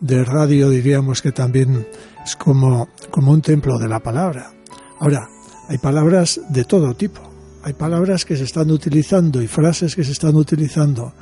[0.00, 1.86] de radio diríamos que también
[2.24, 4.52] es como, como un templo de la palabra.
[5.00, 5.28] Ahora,
[5.68, 7.20] hay palabras de todo tipo.
[7.62, 11.12] Hay palabras que se están utilizando y frases que se están utilizando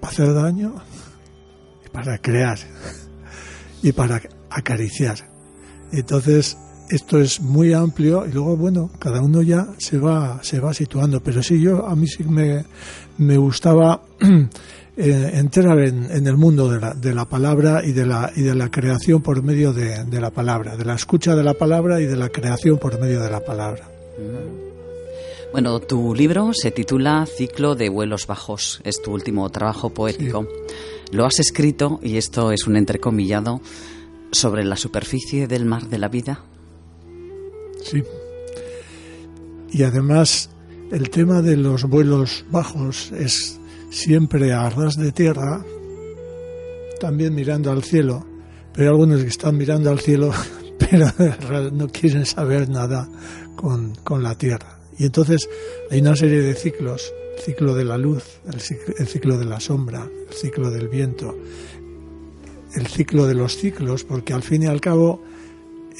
[0.00, 0.74] para hacer daño
[1.92, 2.58] para crear
[3.82, 5.18] y para acariciar.
[5.92, 6.56] Entonces,
[6.88, 11.22] esto es muy amplio y luego, bueno, cada uno ya se va, se va situando.
[11.22, 12.64] Pero sí, yo a mí sí me,
[13.18, 14.02] me gustaba
[14.96, 18.42] eh, entrar en, en, el mundo de la, de la, palabra y de la, y
[18.42, 22.00] de la creación por medio de, de, la palabra, de la escucha de la palabra
[22.00, 23.88] y de la creación por medio de la palabra.
[25.52, 28.80] Bueno, tu libro se titula Ciclo de vuelos bajos.
[28.84, 30.42] Es tu último trabajo poético.
[30.42, 30.82] Sí.
[31.12, 33.60] Lo has escrito, y esto es un entrecomillado,
[34.30, 36.42] sobre la superficie del mar de la vida.
[37.84, 38.02] Sí.
[39.70, 40.48] Y además,
[40.90, 43.60] el tema de los vuelos bajos es
[43.90, 45.62] siempre a ras de tierra,
[46.98, 48.24] también mirando al cielo,
[48.72, 50.32] pero hay algunos que están mirando al cielo,
[50.78, 51.10] pero
[51.72, 53.06] no quieren saber nada
[53.54, 54.78] con, con la tierra.
[54.98, 55.46] Y entonces
[55.90, 59.44] hay una serie de ciclos, el ciclo de la luz, el ciclo, el ciclo de
[59.44, 61.36] la sombra, el ciclo del viento,
[62.74, 65.22] el ciclo de los ciclos, porque al fin y al cabo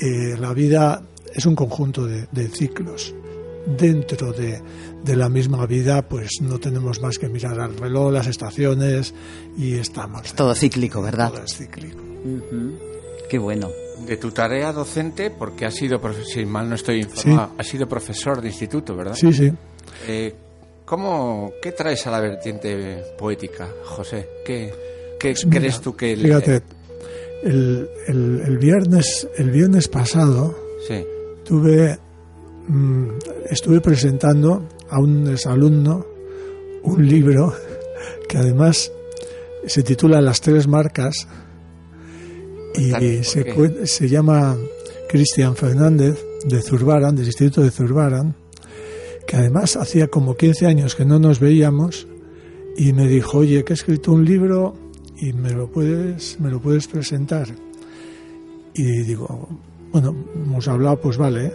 [0.01, 1.03] eh, la vida
[1.35, 3.15] es un conjunto de, de ciclos.
[3.65, 4.61] Dentro de,
[5.05, 9.15] de, la misma vida, pues no tenemos más que mirar al reloj, las estaciones
[9.57, 10.23] y estamos.
[10.25, 11.31] Es todo cíclico, ¿verdad?
[11.31, 12.03] Todo es cíclico.
[12.25, 12.79] Uh -huh.
[13.31, 13.71] Qué bueno.
[14.05, 17.55] De tu tarea docente, porque has sido, si mal no estoy informado, sí.
[17.59, 19.15] has sido profesor de instituto, ¿verdad?
[19.15, 19.53] Sí, sí.
[20.09, 20.35] Eh,
[20.85, 24.29] ¿cómo, ¿Qué traes a la vertiente poética, José?
[24.45, 24.73] ¿Qué,
[25.19, 26.17] qué pues mira, crees tú que...
[26.17, 26.63] Fíjate,
[27.45, 30.55] el, el, el, viernes, el viernes pasado
[30.87, 31.05] sí.
[31.45, 31.99] tuve,
[32.69, 33.09] mmm,
[33.51, 36.07] estuve presentando a un exalumno
[36.85, 37.55] un libro
[38.29, 38.93] que además
[39.67, 41.27] se titula Las tres marcas
[42.75, 44.57] y se, ¿por cuen- se llama
[45.09, 48.35] Cristian Fernández de Zurbaran, del distrito de Zurbaran,
[49.27, 52.07] que además hacía como 15 años que no nos veíamos
[52.77, 54.75] y me dijo, oye, que he escrito un libro
[55.17, 57.49] y me lo puedes, me lo puedes presentar.
[58.75, 59.49] Y digo,
[59.93, 61.53] bueno, hemos hablado, pues vale.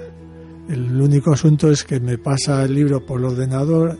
[0.69, 3.97] El único asunto es que me pasa el libro por el ordenador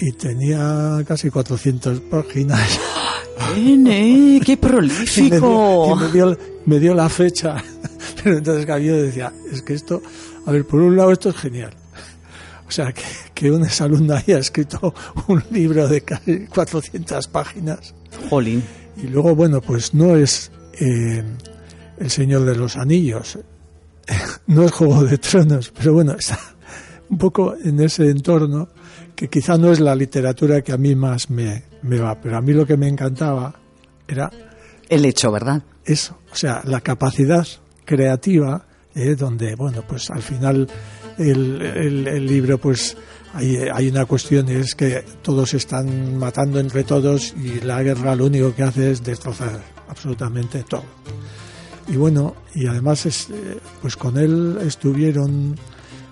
[0.00, 2.80] y tenía casi 400 páginas.
[3.56, 5.96] Nene, ¡Qué Y me dio, y prolífico!
[5.96, 7.56] me dio- me dio la fecha.
[8.22, 10.00] Pero entonces yo decía, es que esto,
[10.46, 11.72] a ver, por un lado esto es genial.
[12.68, 13.02] O sea, que,
[13.34, 14.94] que un exalumno haya escrito
[15.26, 17.94] un libro de casi 400 páginas.
[18.28, 18.62] Jolín.
[18.96, 20.50] Y luego, bueno, pues no es
[20.80, 21.24] eh,
[21.98, 23.38] El Señor de los Anillos,
[24.46, 26.38] no es Juego de Tronos, pero bueno, está
[27.08, 28.68] un poco en ese entorno
[29.14, 32.40] que quizá no es la literatura que a mí más me, me va, pero a
[32.40, 33.54] mí lo que me encantaba
[34.06, 34.30] era
[34.88, 35.62] El hecho, ¿verdad?
[35.84, 37.46] eso, o sea, la capacidad
[37.84, 40.68] creativa, eh, donde, bueno, pues al final
[41.18, 42.96] el, el- el libro, pues
[43.34, 48.14] hay, hay una cuestión y es que todos están matando entre todos y la guerra
[48.16, 50.84] lo único que hace es destrozar absolutamente todo.
[51.88, 55.56] Y bueno, y además, es, eh, pues con él estuvieron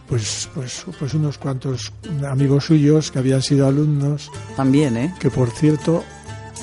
[0.09, 1.93] pues, pues, pues unos cuantos
[2.31, 5.15] amigos suyos que habían sido alumnos También, ¿eh?
[5.19, 6.03] que por cierto,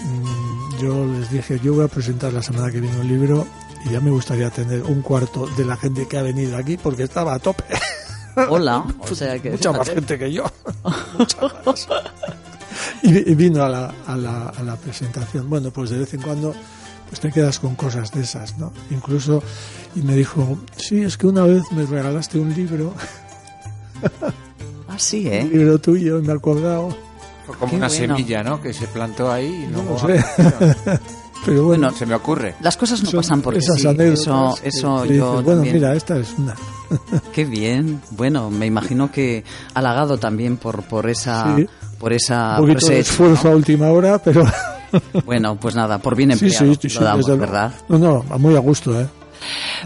[0.04, 3.46] mm, yo les dije, yo voy a presentar la semana que viene un libro
[3.86, 7.04] y ya me gustaría tener un cuarto de la gente que ha venido aquí porque
[7.04, 7.64] estaba a tope.
[8.50, 8.84] Hola.
[9.00, 9.52] O sea que.
[9.52, 10.44] Mucha más gente que yo.
[11.18, 11.88] Mucha más.
[13.04, 15.50] Y, y vino a la, a, la, a la presentación.
[15.50, 16.54] Bueno, pues de vez en cuando
[17.10, 18.74] pues te quedas con cosas de esas, ¿no?
[18.90, 19.44] Incluso,
[19.96, 22.94] y me dijo, sí, es que una vez me regalaste un libro,
[24.88, 25.50] Ah, sí, un ¿eh?
[25.52, 26.90] libro tuyo, me he acordado.
[27.46, 28.16] Fue como Qué una bueno.
[28.16, 28.62] semilla, ¿no?
[28.62, 30.08] Que se plantó ahí y No luego...
[30.08, 31.00] lo sé.
[31.46, 32.56] Pero bueno, Bueno, Se me ocurre.
[32.62, 33.88] Las cosas no son pasan porque esas sí.
[33.88, 35.76] anécdotas Eso, que- eso que yo dices, bueno, también.
[35.76, 36.56] mira, esta es una.
[37.34, 38.02] Qué bien.
[38.12, 41.68] Bueno, me imagino que halagado también por, por esa, Sí.
[42.00, 44.52] por esa, un por poquito ese de hecho, esfuerzo a última hora, pero ¿no?
[45.26, 46.76] Bueno, pues nada, por bien empleado.
[46.76, 47.26] sí, sí, lo damos.
[47.40, 47.74] ¿verdad?
[47.90, 49.08] No, no, muy a gusto, ¿eh?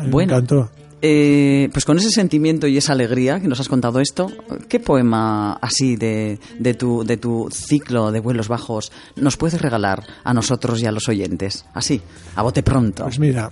[0.09, 0.15] Bueno.
[0.17, 0.69] Me encantó.
[1.01, 4.31] Eh, pues con ese sentimiento y esa alegría que nos has contado esto,
[4.67, 10.03] ¿qué poema así de, de, tu, de tu ciclo de vuelos bajos nos puedes regalar
[10.23, 11.65] a nosotros y a los oyentes?
[11.75, 12.01] Así,
[12.35, 13.03] a bote pronto.
[13.03, 13.51] Pues mira,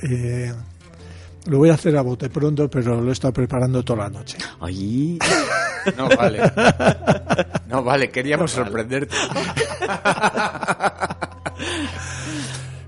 [0.00, 0.52] eh,
[1.46, 4.38] lo voy a hacer a bote pronto, pero lo he estado preparando toda la noche.
[4.60, 5.18] Ay,
[5.96, 6.40] No vale.
[7.68, 9.14] No vale, queríamos sorprenderte.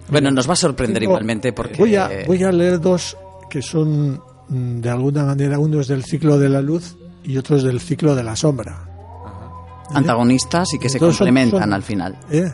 [0.08, 1.76] bueno, nos va a sorprender Tengo- igualmente porque...
[1.78, 3.16] Voy a, voy a leer dos
[3.48, 7.56] que son, mm, de alguna manera, uno es del ciclo de la luz y otro
[7.56, 8.84] es del ciclo de la sombra.
[9.94, 12.18] antagonistas y que se son- complementan son- al final.
[12.30, 12.52] ¿eh?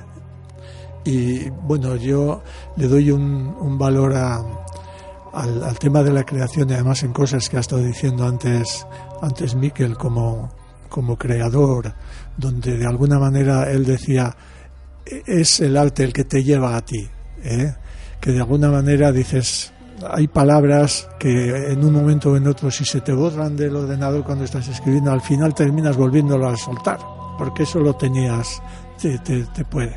[1.04, 2.42] Y bueno, yo
[2.76, 4.40] le doy un, un valor a-
[5.32, 8.86] al, al tema de la creación y además en cosas que ha estado diciendo antes,
[9.20, 10.50] antes Miquel como,
[10.88, 11.92] como creador,
[12.36, 14.34] donde de alguna manera él decía,
[15.04, 17.04] "E- es el arte el que te lleva a ti,
[17.42, 17.74] ¿eh?
[18.20, 19.72] que de alguna manera dices,
[20.10, 24.24] hay palabras que en un momento o en otro, si se te borran del ordenador
[24.24, 26.98] cuando estás escribiendo, al final terminas volviéndolo a soltar,
[27.38, 28.60] porque eso lo tenías,
[29.00, 29.96] te, te, te puede.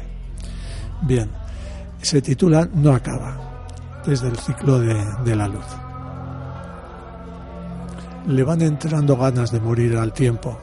[1.02, 1.30] Bien,
[2.02, 3.38] se titula No acaba,
[4.06, 5.66] desde el ciclo de, de la luz.
[8.28, 10.58] Le van entrando ganas de morir al tiempo.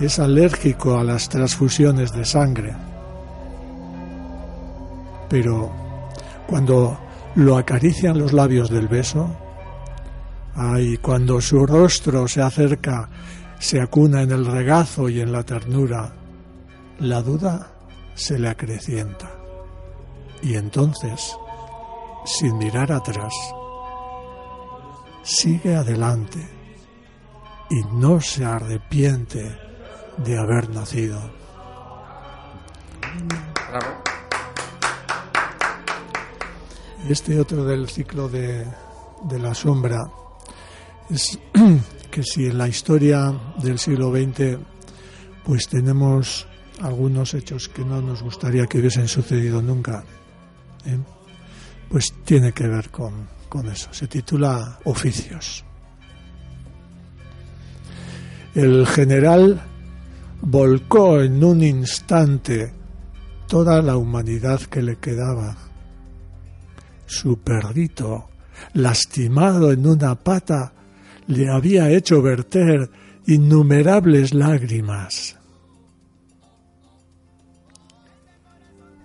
[0.00, 2.74] Es alérgico a las transfusiones de sangre.
[5.28, 5.70] Pero
[6.46, 6.96] cuando
[7.38, 9.30] lo acarician los labios del beso,
[10.56, 13.08] ay, cuando su rostro se acerca,
[13.60, 16.14] se acuna en el regazo y en la ternura,
[16.98, 17.70] la duda
[18.16, 19.30] se le acrecienta.
[20.42, 21.36] Y entonces,
[22.24, 23.32] sin mirar atrás,
[25.22, 26.44] sigue adelante
[27.70, 29.56] y no se arrepiente
[30.16, 31.20] de haber nacido.
[33.70, 34.17] Bravo.
[37.06, 38.64] Este otro del ciclo de,
[39.24, 40.10] de la sombra
[41.10, 41.38] es
[42.10, 43.32] que si en la historia
[43.62, 44.58] del siglo XX
[45.44, 46.46] pues tenemos
[46.82, 50.04] algunos hechos que no nos gustaría que hubiesen sucedido nunca,
[50.84, 50.98] ¿eh?
[51.88, 53.92] pues tiene que ver con, con eso.
[53.92, 55.64] Se titula Oficios.
[58.54, 59.60] El general
[60.42, 62.72] volcó en un instante
[63.46, 65.56] toda la humanidad que le quedaba
[67.08, 68.28] su perrito,
[68.74, 70.74] lastimado en una pata,
[71.26, 72.90] le había hecho verter
[73.26, 75.36] innumerables lágrimas.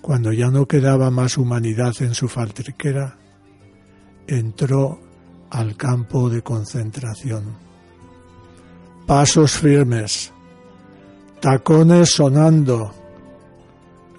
[0.02, 3.16] Cuando ya no quedaba más humanidad en su faltriquera,
[4.28, 5.00] entró
[5.50, 7.56] al campo de concentración.
[9.08, 10.34] Pasos firmes,
[11.40, 12.94] tacones sonando,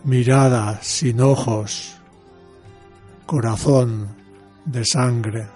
[0.04, 1.98] mirada sin ojos,
[3.34, 4.14] corazón
[4.64, 5.48] de sangre.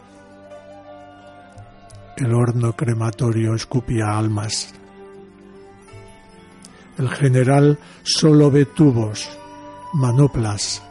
[2.17, 4.75] El horno crematorio escupía almas.
[6.99, 9.29] El general solo ve tubos,
[9.95, 10.83] manoplas,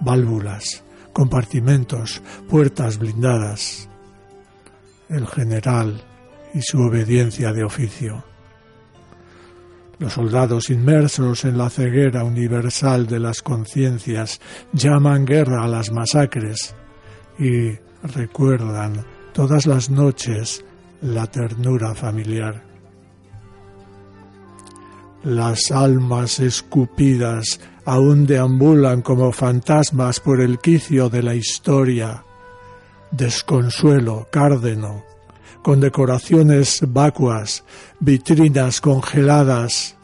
[0.00, 0.84] válvulas,
[1.14, 3.88] compartimentos, puertas blindadas.
[5.08, 6.04] El general
[6.52, 8.22] y su obediencia de oficio.
[9.98, 14.40] Los soldados inmersos en la ceguera universal de las conciencias
[14.72, 16.74] llaman guerra a las masacres
[17.38, 17.72] y
[18.02, 20.64] recuerdan todas las noches
[21.00, 22.62] la ternura familiar.
[25.22, 32.24] Las almas escupidas aún deambulan como fantasmas por el quicio de la historia.
[33.10, 35.04] Desconsuelo, cárdeno,
[35.64, 37.64] con decoraciones vacuas,
[37.98, 39.96] vitrinas congeladas.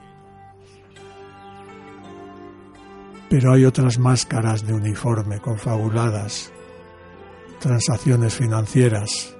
[3.28, 6.50] Pero hay otras máscaras de uniforme confabuladas,
[7.58, 9.36] transacciones financieras,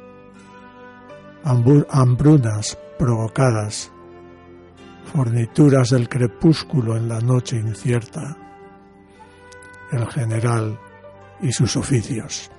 [1.42, 3.90] hambrunas provocadas,
[5.14, 8.36] fornituras del crepúsculo en la noche incierta,
[9.90, 10.78] el general
[11.40, 12.50] y sus oficios.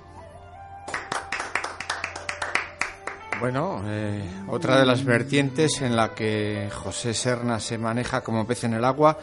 [3.42, 8.66] Bueno, eh, otra de las vertientes en la que José Serna se maneja como pez
[8.66, 9.18] en el agua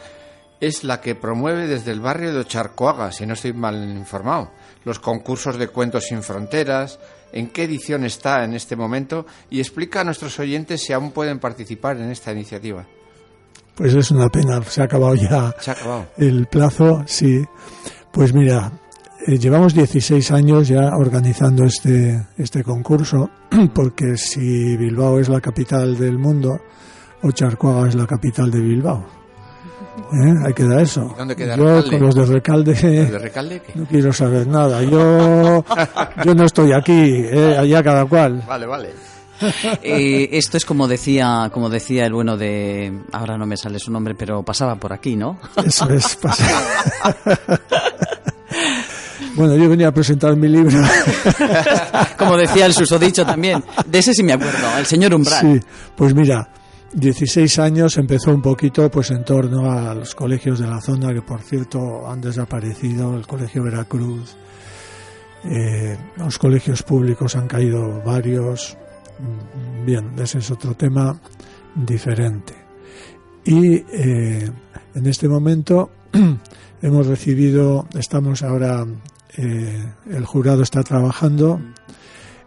[0.59, 4.51] es la que promueve desde el barrio de Ocharcoaga, si no estoy mal informado,
[4.83, 6.99] los concursos de cuentos sin fronteras,
[7.31, 11.39] en qué edición está en este momento y explica a nuestros oyentes si aún pueden
[11.39, 12.85] participar en esta iniciativa.
[13.73, 16.07] Pues es una pena, se ha acabado ya Se ha acabado.
[16.17, 17.45] el plazo, sí.
[18.11, 18.69] Pues mira,
[19.27, 23.29] eh, llevamos 16 años ya organizando este, este concurso,
[23.73, 26.59] porque si Bilbao es la capital del mundo,
[27.21, 29.05] Ocharcoaga es la capital de Bilbao.
[30.13, 30.33] ¿Eh?
[30.45, 31.13] Ahí queda eso.
[31.17, 31.89] ¿Dónde queda Yo Recalde?
[31.89, 33.73] con los de Recalde ¿De Recalde qué?
[33.77, 34.81] no quiero saber nada.
[34.83, 35.63] Yo,
[36.23, 37.55] yo no estoy aquí, ¿eh?
[37.57, 38.43] allá cada cual.
[38.47, 38.89] Vale, vale.
[39.81, 43.89] Eh, esto es como decía, como decía el bueno de, ahora no me sale su
[43.89, 45.39] nombre, pero pasaba por aquí, ¿no?
[45.63, 46.17] Eso es.
[46.17, 46.45] pasa.
[49.39, 50.77] Bueno, yo venía a presentar mi libro.
[52.17, 53.63] Como decía el susodicho también.
[53.87, 55.39] De ese sí me acuerdo, el señor Umbral.
[55.39, 55.65] Sí,
[55.95, 56.49] pues mira,
[56.91, 61.21] 16 años empezó un poquito pues en torno a los colegios de la zona que
[61.21, 64.35] por cierto han desaparecido, el Colegio Veracruz,
[65.45, 68.75] eh, los colegios públicos han caído varios,
[69.85, 71.17] bien, ese es otro tema
[71.73, 72.55] diferente.
[73.45, 74.51] Y eh,
[74.95, 75.91] en este momento
[76.81, 78.85] hemos recibido, estamos ahora,
[79.37, 81.61] eh, el jurado está trabajando,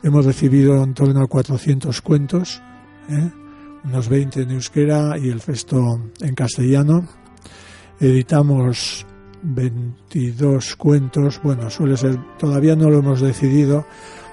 [0.02, 2.60] hemos recibido en torno a 400 cuentos,
[3.08, 3.30] ¿eh?
[3.84, 7.06] unos 20 en euskera y el resto en castellano.
[8.00, 9.06] Editamos
[9.42, 13.86] 22 cuentos, bueno, suele ser, todavía no lo hemos decidido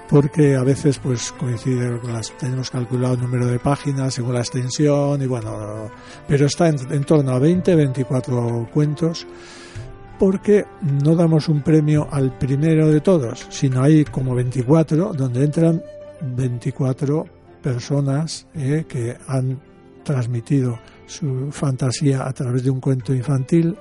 [0.08, 4.40] porque a veces pues coincide con las, tenemos calculado el número de páginas según la
[4.40, 5.88] extensión y bueno,
[6.26, 9.24] pero está en, en torno a 20, 24 cuentos
[10.20, 10.66] porque
[11.02, 15.82] no damos un premio al primero de todos, sino hay como 24 donde entran
[16.20, 17.24] 24
[17.62, 19.58] personas eh, que han
[20.04, 23.74] transmitido su fantasía a través de un cuento infantil,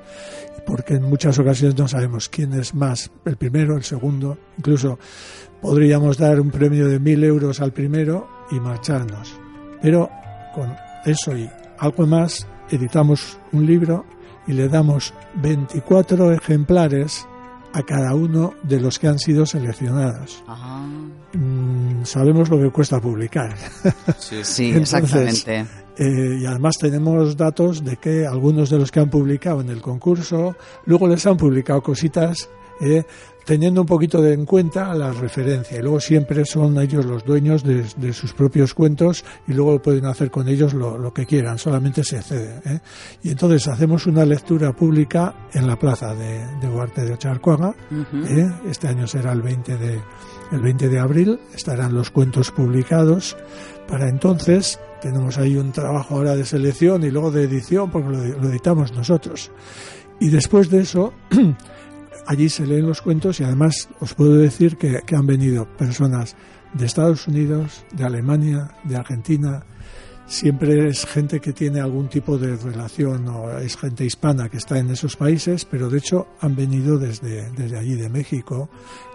[0.65, 4.97] porque en muchas ocasiones no sabemos quién es más, el primero, el segundo, incluso
[5.61, 9.37] podríamos dar un premio de mil euros al primero y marcharnos.
[9.81, 10.09] Pero
[10.55, 10.73] con
[11.05, 14.05] eso y algo más, editamos un libro
[14.49, 17.27] y le damos 24 ejemplares
[17.71, 20.43] a cada uno de los que han sido seleccionados.
[21.33, 23.55] Mm, sabemos lo que cuesta publicar.
[24.17, 25.65] Sí, sí, Entonces, exactamente.
[25.97, 29.81] Eh, y además tenemos datos de que algunos de los que han publicado en el
[29.81, 32.49] concurso, luego les han publicado cositas
[32.81, 33.03] eh,
[33.49, 35.79] teniendo un poquito de en cuenta la referencia.
[35.79, 40.05] Y luego siempre son ellos los dueños de, de sus propios cuentos y luego pueden
[40.05, 42.61] hacer con ellos lo, lo que quieran, solamente se cede.
[42.63, 42.79] ¿eh?
[43.23, 47.73] Y entonces hacemos una lectura pública en la plaza de, de Huarte de Ocharcoaga.
[47.89, 48.23] Ujú.
[48.27, 48.53] ¿eh?
[48.69, 49.99] Este año será el 20 de,
[50.51, 53.35] el 20 de abril, estarán los cuentos publicados.
[53.87, 58.41] Para entonces tenemos ahí un trabajo ahora de selección y luego de edición porque lo,
[58.41, 59.49] lo editamos nosotros.
[60.19, 61.13] Y después de eso,
[62.25, 66.35] allí se leen los cuentos y además os puedo decir que, han venido personas
[66.73, 69.63] de Estados Unidos, de Alemania, de Argentina,
[70.27, 74.77] siempre es gente que tiene algún tipo de relación o es gente hispana que está
[74.77, 78.69] en esos países, pero de hecho han venido desde, desde allí de México.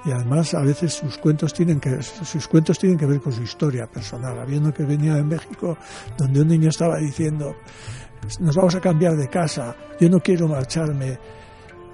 [0.05, 3.43] Y además a veces sus cuentos tienen que sus cuentos tienen que ver con su
[3.43, 4.39] historia personal.
[4.41, 5.79] Había uno que venía de México
[6.19, 7.55] donde un niño estaba diciendo
[8.41, 11.19] nos vamos a cambiar de casa, yo no quiero marcharme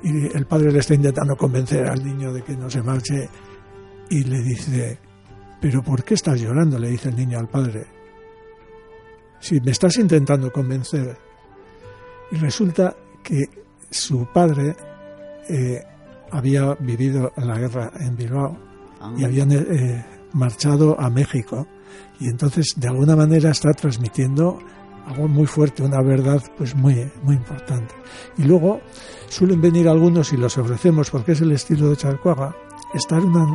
[0.03, 3.29] y el padre le está intentando convencer al niño de que no se marche
[4.09, 4.99] y le dice
[5.61, 6.79] pero ¿por qué estás llorando?
[6.79, 8.01] le dice el niño al padre
[9.41, 11.17] si me estás intentando convencer.
[12.31, 13.45] Y resulta que
[13.91, 14.77] su padre
[15.49, 15.83] eh,
[16.31, 18.57] había vivido la guerra en Bilbao
[19.17, 19.27] y ah.
[19.27, 21.67] habían eh, marchado a México.
[22.21, 24.59] Y entonces, de alguna manera, está transmitiendo
[25.11, 27.95] algo muy fuerte, una verdad pues muy, muy importante.
[28.39, 28.81] Y luego
[29.29, 32.55] suelen venir algunos y los ofrecemos porque es el estilo de Charcuaga,
[32.95, 33.47] estar una,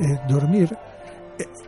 [0.00, 0.76] eh, dormir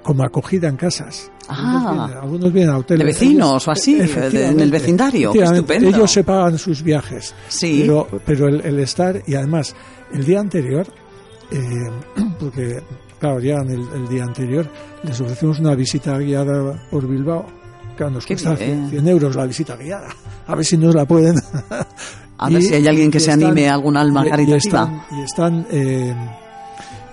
[0.03, 1.30] como acogida en casas.
[1.49, 3.01] Ah, algunos vienen, a hoteles.
[3.01, 5.32] De vecinos o así, en el vecindario.
[5.32, 5.89] Estupendo.
[5.89, 7.34] Ellos se pagan sus viajes.
[7.49, 7.80] Sí.
[7.82, 9.74] Pero, pero el, estar, y además,
[10.12, 10.86] el día anterior,
[11.51, 11.59] eh,
[12.41, 12.82] porque,
[13.18, 14.66] claro, ya en el, día anterior
[15.03, 17.47] les ofrecemos una visita guiada por Bilbao.
[18.11, 20.09] Nos cuesta 100 euros la visita guiada.
[20.47, 21.37] A ver si nos la pueden.
[22.39, 25.07] a ver si hay alguien que se anime a algún alma caritativa.
[25.11, 25.67] Y están.
[25.71, 26.15] eh,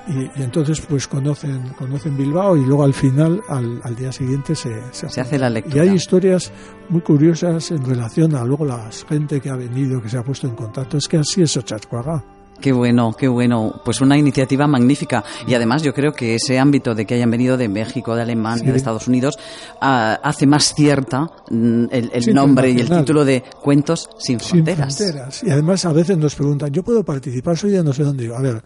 [0.07, 4.69] y, entonces pues conocen conocen Bilbao y luego al final al, al día siguiente se,
[4.91, 6.51] se, hace la lectura y hay historias
[6.89, 10.45] muy curiosas en relación a luego la gente que ha venido que se ha puesto
[10.45, 12.23] en contacto es que así es Ochascuaga
[12.65, 13.79] Qué bueno, qué bueno.
[13.85, 15.23] Pues una iniciativa magnífica.
[15.45, 18.71] Y además yo creo que ese ámbito de que hayan venido de México, de Alemania,
[18.71, 19.37] de Estados Unidos,
[19.81, 24.95] ah, hace más cierta mm, el, nombre y el título de Cuentos sin fronteras.
[24.95, 25.43] sin fronteras.
[25.43, 27.55] Y además a veces nos preguntan, ¿yo puedo participar?
[27.55, 28.23] Soy ya no sé dónde.
[28.23, 28.63] Digo, a ver,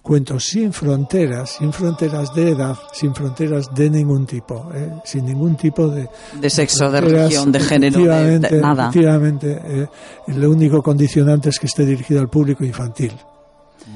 [0.00, 4.88] cuentos sin fronteras, sin fronteras de edad, sin fronteras de ningún tipo, ¿eh?
[5.04, 6.08] sin ningún tipo de...
[6.40, 8.84] De sexo, de religión, de género, de, nada.
[8.84, 9.86] Efectivamente, eh,
[10.28, 13.12] el único condicionante es que esté dirigido al público infantil.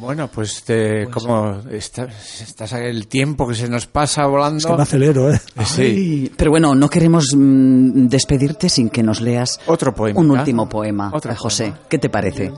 [0.00, 4.58] Bueno, pues, te, pues como estás el tiempo que se nos pasa volando.
[4.58, 5.40] Es que me acelero, ¿eh?
[5.64, 6.32] Sí.
[6.36, 10.20] Pero bueno, no queremos mm, despedirte sin que nos leas otro poema.
[10.20, 11.72] Un último poema, Otra José.
[11.88, 12.52] ¿Qué te parece?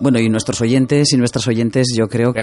[0.00, 2.40] Bueno, y nuestros oyentes y nuestras oyentes yo creo que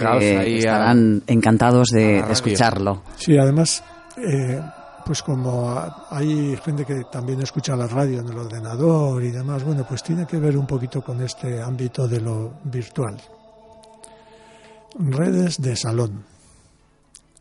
[0.57, 3.03] estarán encantados de, escucharlo.
[3.17, 3.83] Sí, además,
[4.17, 4.61] eh,
[5.09, 5.75] pues como
[6.11, 10.27] hay gente que también escucha la radio en el ordenador y demás, bueno, pues tiene
[10.27, 13.19] que ver un poquito con este ámbito de lo virtual.
[14.99, 16.23] Redes de salón.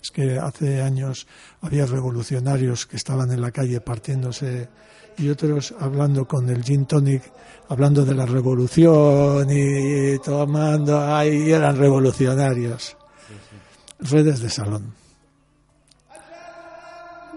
[0.03, 1.27] Es que hace años
[1.61, 4.71] había revolucionarios que estaban en la calle partiéndose
[5.19, 7.23] y otros hablando con el gin tonic,
[7.69, 12.97] hablando de la revolución y tomando, ahí eran revolucionarios.
[13.99, 14.98] Redes de salón.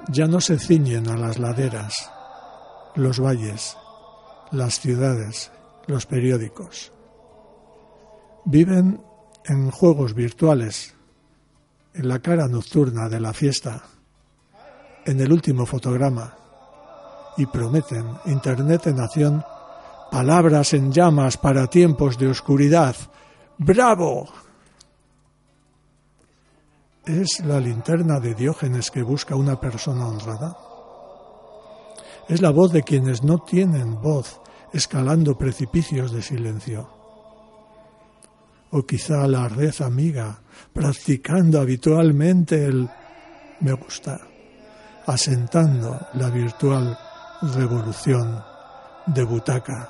[0.09, 2.11] Ya no se ciñen a las laderas,
[2.95, 3.77] los valles,
[4.51, 5.51] las ciudades,
[5.87, 6.91] los periódicos.
[8.45, 9.01] Viven
[9.45, 10.95] en juegos virtuales,
[11.93, 13.83] en la cara nocturna de la fiesta,
[15.05, 16.35] en el último fotograma
[17.37, 19.43] y prometen Internet en acción,
[20.11, 22.95] palabras en llamas para tiempos de oscuridad.
[23.57, 24.27] ¡Bravo!
[27.05, 30.55] ¿Es la linterna de Diógenes que busca una persona honrada?
[32.29, 34.39] Es la voz de quienes no tienen voz,
[34.71, 36.87] escalando precipicios de silencio.
[38.69, 40.41] O quizá la red amiga,
[40.73, 42.87] practicando habitualmente el
[43.61, 44.21] me gusta,
[45.07, 46.97] asentando la virtual
[47.41, 48.43] revolución
[49.07, 49.89] de butaca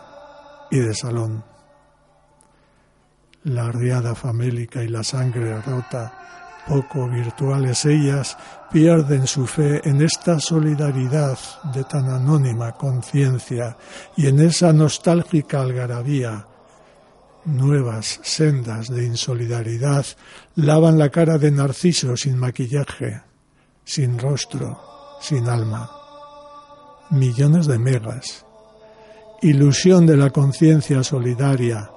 [0.72, 1.44] y de salón.
[3.44, 6.21] La arriada famélica y la sangre rota,
[6.72, 8.38] poco virtuales ellas,
[8.72, 11.38] pierden su fe en esta solidaridad
[11.74, 13.76] de tan anónima conciencia
[14.16, 16.48] y en esa nostálgica algarabía.
[17.44, 20.06] Nuevas sendas de insolidaridad
[20.56, 23.22] lavan la cara de Narciso sin maquillaje,
[23.84, 24.80] sin rostro,
[25.20, 25.92] sin alma
[27.12, 28.46] millones de megas.
[29.42, 31.92] Ilusión de la conciencia solidaria.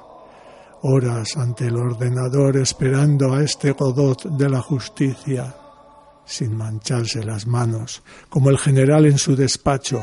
[0.86, 5.54] Horas ante el ordenador esperando a este Godot de la justicia,
[6.26, 10.02] sin mancharse las manos, como el general en su despacho,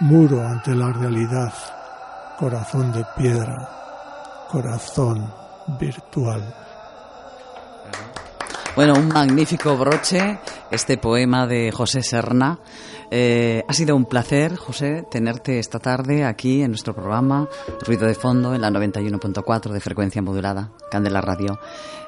[0.00, 1.54] muro ante la realidad,
[2.38, 5.32] corazón de piedra, corazón
[5.80, 6.54] virtual.
[8.76, 12.58] Bueno, un magnífico broche, este poema de José Serna.
[13.10, 17.48] Eh, ha sido un placer, José, tenerte esta tarde aquí en nuestro programa
[17.86, 21.58] Ruido de Fondo en la 91.4 de frecuencia modulada, Candela Radio.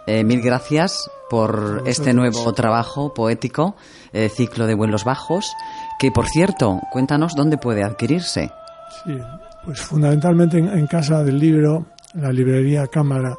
[0.07, 3.77] Eh, mil gracias por este nuevo trabajo poético,
[4.13, 5.53] eh, ciclo de vuelos bajos,
[5.99, 8.51] que por cierto, cuéntanos dónde puede adquirirse.
[9.05, 9.17] Sí,
[9.65, 13.37] pues fundamentalmente en, en Casa del Libro, la librería Cámara,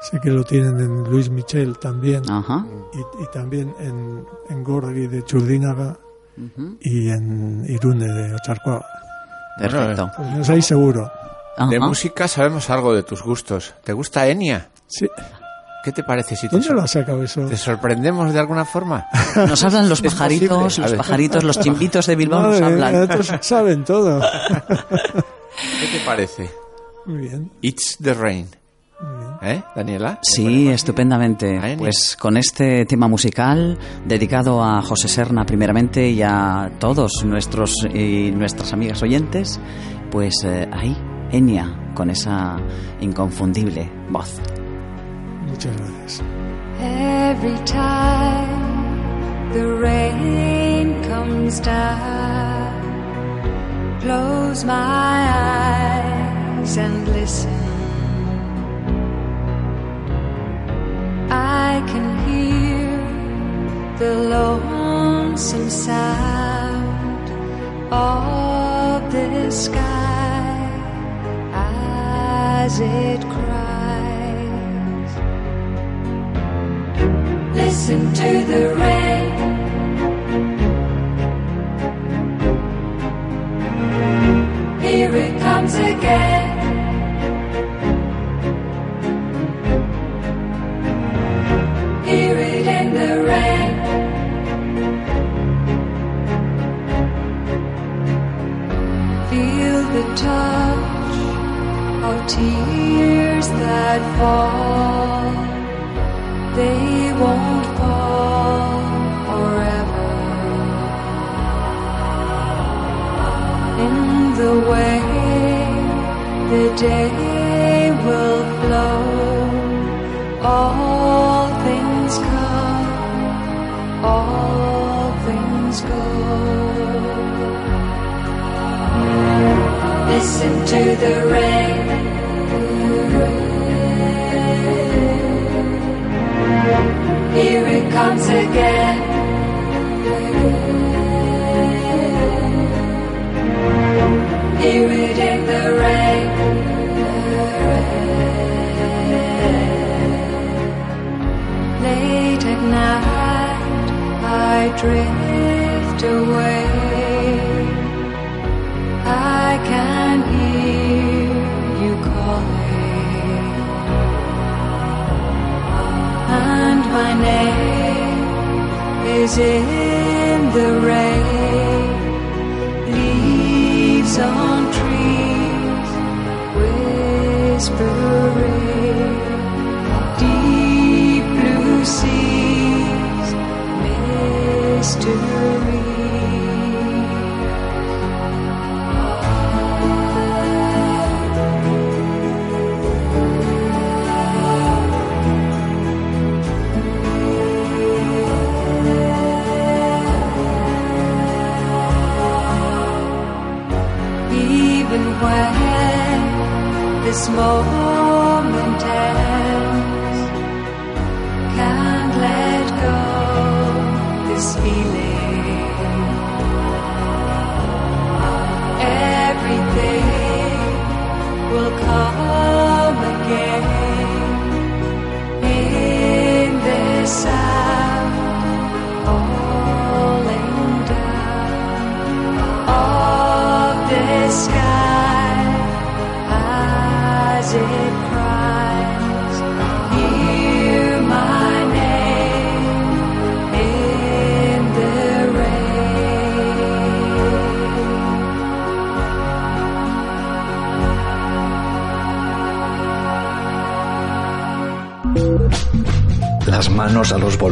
[0.00, 2.64] sé que lo tienen en Luis Michel también, Ajá.
[2.94, 5.98] y, y también en, en Gorgui de Churdínaga
[6.80, 8.84] Y en Irune de Ocharcoa.
[9.58, 10.10] Perfecto.
[10.16, 11.10] Pues no sé seguro.
[11.70, 13.74] De música sabemos algo de tus gustos.
[13.82, 14.68] ¿Te gusta Enya?
[14.86, 15.08] Sí.
[15.82, 17.46] ¿Qué te parece si te, ¿Dónde sor- lo has sacado eso?
[17.46, 19.06] te sorprendemos de alguna forma?
[19.36, 22.94] Nos hablan los pajaritos, los pajaritos, los chimbitos de Bilbao nos Madre hablan.
[23.10, 24.20] estos saben todo.
[24.80, 26.50] ¿Qué te parece?
[27.06, 27.52] Muy bien.
[27.62, 28.48] It's the Rain.
[29.46, 30.18] ¿Eh, Daniela?
[30.22, 31.60] Sí, estupendamente.
[31.78, 38.32] Pues con este tema musical dedicado a José Serna primeramente y a todos nuestros y
[38.32, 39.60] nuestras amigas oyentes,
[40.10, 40.96] pues eh, ahí,
[41.30, 42.56] Enya, con esa
[43.00, 44.40] inconfundible voz.
[45.46, 46.22] Muchas gracias.
[46.80, 52.80] Every time the rain comes down,
[54.00, 54.72] close my
[56.64, 57.65] eyes and listen.
[61.30, 62.96] I can hear
[63.98, 67.30] the lonesome sound
[67.92, 70.70] of the sky
[71.52, 75.12] as it cries.
[77.56, 78.95] Listen to the rain.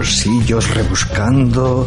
[0.04, 1.86] Bolsillos rebuscando.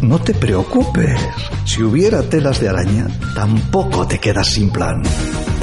[0.00, 1.20] No te preocupes.
[1.66, 5.02] Si hubiera telas de araña, tampoco te quedas sin plan.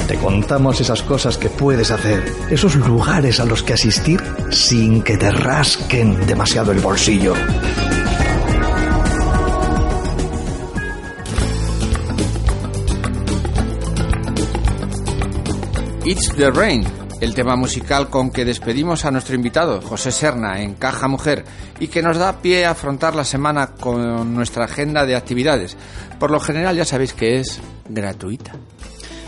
[0.06, 5.16] Te contamos esas cosas que puedes hacer, esos lugares a los que asistir sin que
[5.16, 7.34] te rasquen demasiado el bolsillo.
[16.04, 16.86] It's the Rain,
[17.20, 21.44] el tema musical con que despedimos a nuestro invitado, José Serna, en Caja Mujer,
[21.80, 25.76] y que nos da pie a afrontar la semana con nuestra agenda de actividades.
[26.18, 28.52] Por lo general ya sabéis que es gratuita.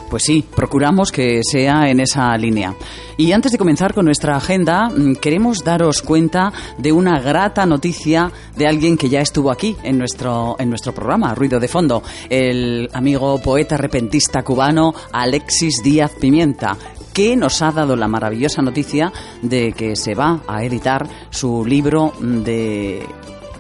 [0.09, 2.75] Pues sí, procuramos que sea en esa línea.
[3.19, 8.33] Y antes de comenzar con nuestra agenda, mm, queremos daros cuenta de una grata noticia
[8.57, 12.89] de alguien que ya estuvo aquí en nuestro, en nuestro programa, Ruido de Fondo, el
[12.95, 16.77] amigo poeta repentista cubano Alexis Díaz Pimienta
[17.19, 19.13] que nos ha dado la maravillosa noticia
[19.43, 23.05] de que se va a editar su libro de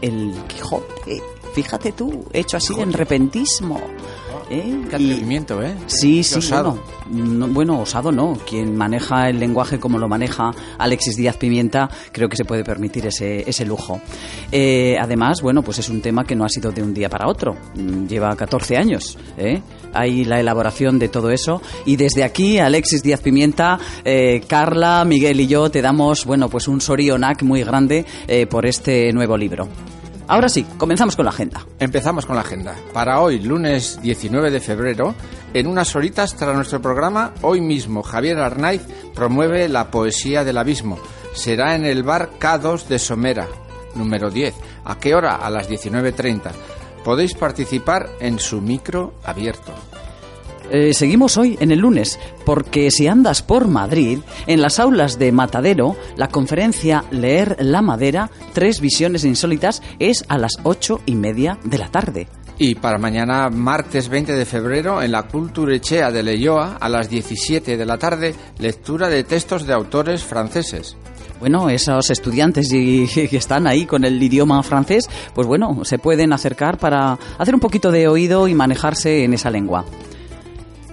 [0.00, 1.20] El Quijote.
[1.54, 3.80] Fíjate tú, hecho así en repentismo.
[4.48, 4.82] ¿eh?
[4.88, 5.74] Qué atrevimiento, ¿eh?
[5.88, 6.78] Sí, sí, osado.
[7.10, 8.38] bueno, no- bueno, osado no.
[8.48, 13.06] Quien maneja el lenguaje como lo maneja Alexis Díaz Pimienta, creo que se puede permitir
[13.08, 14.00] ese, ese lujo.
[14.52, 17.26] Eh, además, bueno, pues es un tema que no ha sido de un día para
[17.26, 17.56] otro.
[17.74, 19.18] Mm, Lleva 14 años.
[19.36, 19.60] ¿eh?
[19.92, 21.62] Hay la elaboración de todo eso.
[21.84, 26.68] Y desde aquí, Alexis Díaz Pimienta, eh, Carla, Miguel y yo te damos, bueno, pues
[26.68, 29.68] un sorionac muy grande eh, por este nuevo libro.
[30.30, 31.64] Ahora sí, comenzamos con la agenda.
[31.78, 32.76] Empezamos con la agenda.
[32.92, 35.14] Para hoy, lunes 19 de febrero,
[35.54, 38.82] en unas horitas tras nuestro programa, hoy mismo Javier Arnaiz
[39.14, 40.98] promueve la poesía del abismo.
[41.32, 43.48] Será en el bar K2 de Somera,
[43.94, 44.54] número 10.
[44.84, 45.36] ¿A qué hora?
[45.36, 46.50] A las 19.30.
[47.08, 49.72] Podéis participar en su micro abierto.
[50.70, 55.32] Eh, seguimos hoy en el lunes, porque si andas por Madrid, en las aulas de
[55.32, 61.58] Matadero, la conferencia Leer la Madera, tres visiones insólitas, es a las ocho y media
[61.64, 62.28] de la tarde.
[62.58, 67.78] Y para mañana, martes 20 de febrero, en la Culturechea de Leyoa, a las 17
[67.78, 70.98] de la tarde, lectura de textos de autores franceses.
[71.40, 76.78] Bueno, esos estudiantes que están ahí con el idioma francés, pues bueno, se pueden acercar
[76.78, 79.84] para hacer un poquito de oído y manejarse en esa lengua.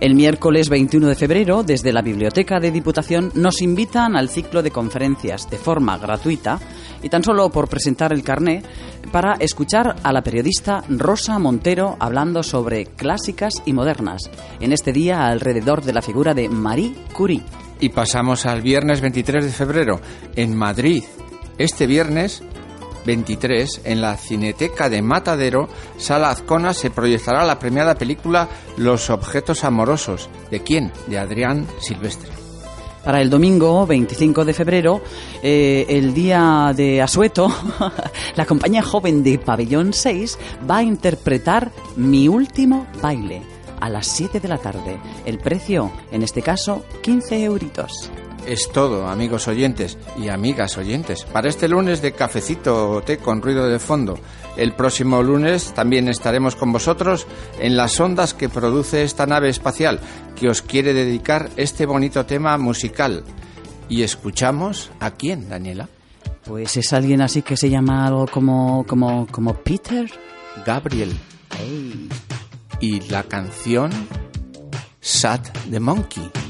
[0.02, 4.70] El miércoles 21 de febrero, desde la Biblioteca de Diputación, nos invitan al ciclo de
[4.70, 6.60] conferencias de forma gratuita
[7.02, 8.62] y tan solo por presentar el carné
[9.12, 14.30] para escuchar a la periodista Rosa Montero hablando sobre clásicas y modernas,
[14.60, 17.41] en este día alrededor de la figura de Marie Curie.
[17.80, 19.99] Y pasamos al viernes 23 de febrero,
[20.36, 21.03] en Madrid.
[21.57, 22.43] Este viernes
[23.05, 29.63] 23, en la Cineteca de Matadero, Sala Azcona, se proyectará la premiada película Los objetos
[29.63, 30.30] amorosos.
[30.51, 30.91] ¿De quién?
[31.07, 32.30] De Adrián Silvestre.
[33.03, 35.01] Para el domingo 25 de febrero,
[35.43, 37.53] eh, el día de Asueto,
[38.36, 44.39] la compañía joven de Pabellón 6 va a interpretar Mi último baile a las 7
[44.39, 44.97] de la tarde.
[45.26, 48.11] El precio, en este caso, 15 euritos.
[48.45, 53.41] Es todo, amigos oyentes y amigas oyentes, para este lunes de cafecito o té con
[53.41, 54.19] ruido de fondo.
[54.55, 57.26] El próximo lunes también estaremos con vosotros
[57.59, 59.99] en las ondas que produce esta nave espacial
[60.36, 63.23] que os quiere dedicar este bonito tema musical.
[63.89, 65.89] Y escuchamos a quién, Daniela?
[66.45, 70.11] Pues es alguien así que se llama algo como, como, como Peter.
[70.63, 71.17] Gabriel.
[72.80, 73.91] Y la canción
[75.01, 76.45] Sad the monkey.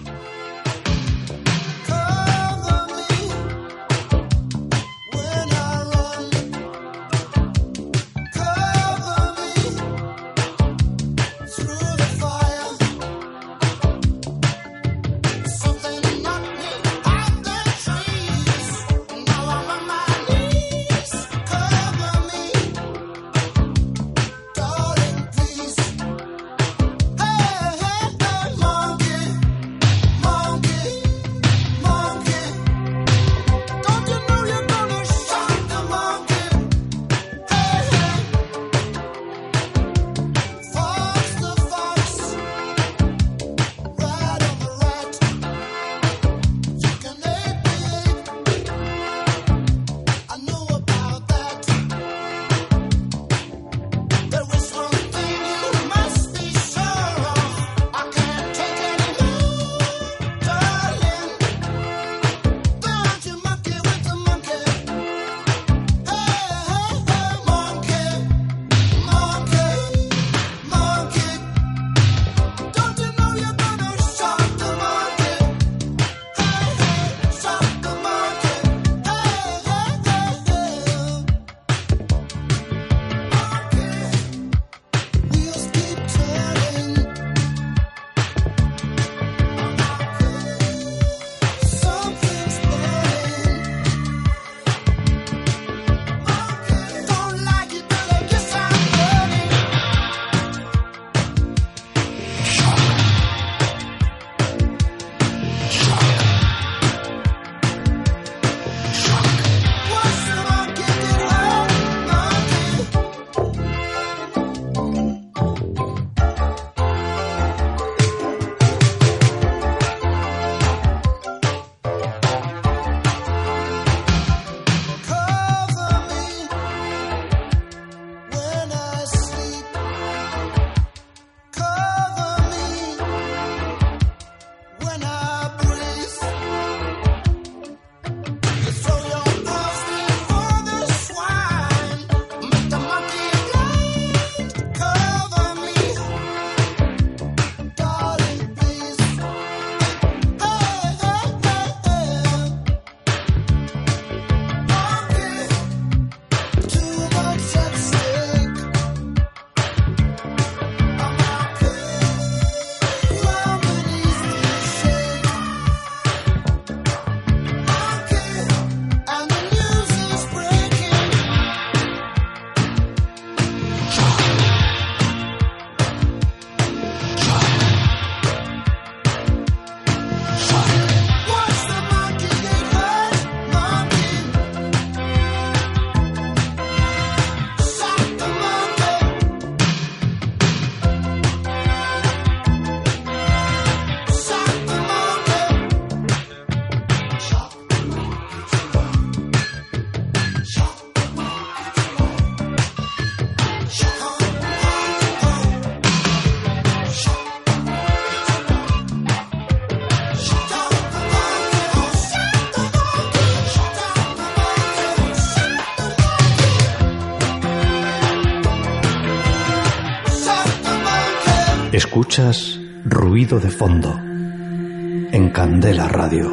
[222.15, 226.31] Escuchas ruido de fondo en Candela Radio.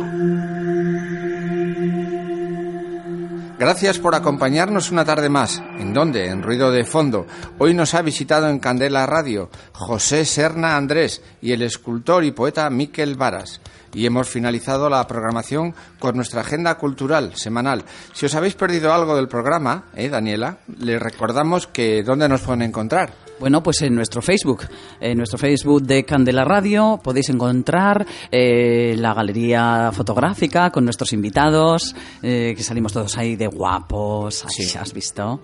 [3.58, 5.60] Gracias por acompañarnos una tarde más.
[5.80, 6.28] ¿En dónde?
[6.28, 7.26] En Ruido de Fondo.
[7.58, 12.70] Hoy nos ha visitado en Candela Radio José Serna Andrés y el escultor y poeta
[12.70, 13.60] Miquel Varas.
[13.92, 17.84] Y hemos finalizado la programación con nuestra agenda cultural semanal.
[18.12, 20.58] Si os habéis perdido algo del programa, ¿eh, Daniela?
[20.78, 23.21] Les recordamos que dónde nos pueden encontrar.
[23.40, 24.62] Bueno, pues en nuestro Facebook,
[25.00, 31.94] en nuestro Facebook de Candela Radio podéis encontrar eh, la galería fotográfica con nuestros invitados,
[32.22, 34.62] eh, que salimos todos ahí de guapos, Sí.
[34.62, 34.78] ¿sí?
[34.78, 35.40] ¿has visto?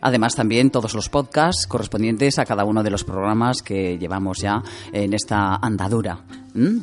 [0.00, 4.62] Además también todos los podcasts correspondientes a cada uno de los programas que llevamos ya
[4.92, 6.20] en esta andadura.
[6.54, 6.78] ¿Mm?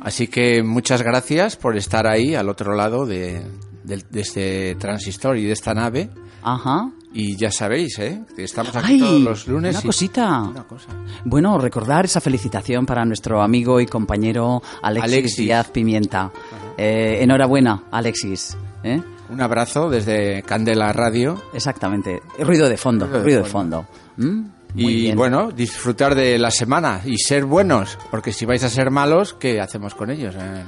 [0.00, 3.42] Así que muchas gracias por estar ahí al otro lado de,
[3.84, 6.10] del- de este transistor y de esta nave.
[6.42, 6.90] Ajá.
[7.12, 8.22] Y ya sabéis, ¿eh?
[8.36, 9.00] Estamos aquí ¡Ay!
[9.00, 9.76] todos los lunes.
[9.76, 10.42] Una y- cosita.
[10.42, 10.88] Una cosa.
[11.24, 15.36] Bueno, recordar esa felicitación para nuestro amigo y compañero Alexis, Alexis.
[15.36, 16.32] Díaz Pimienta.
[16.76, 18.56] Eh, enhorabuena, Alexis.
[18.82, 19.00] ¿eh?
[19.30, 21.40] Un abrazo desde Candela Radio.
[21.54, 22.20] Exactamente.
[22.40, 23.86] Ruido de fondo, Ruido de ruido de fondo.
[24.16, 24.40] ¿Mm?
[24.74, 25.16] Muy Y bien.
[25.16, 29.60] bueno, disfrutar de la semana y ser buenos, porque si vais a ser malos, ¿qué
[29.60, 30.34] hacemos con ellos?
[30.36, 30.64] Eh,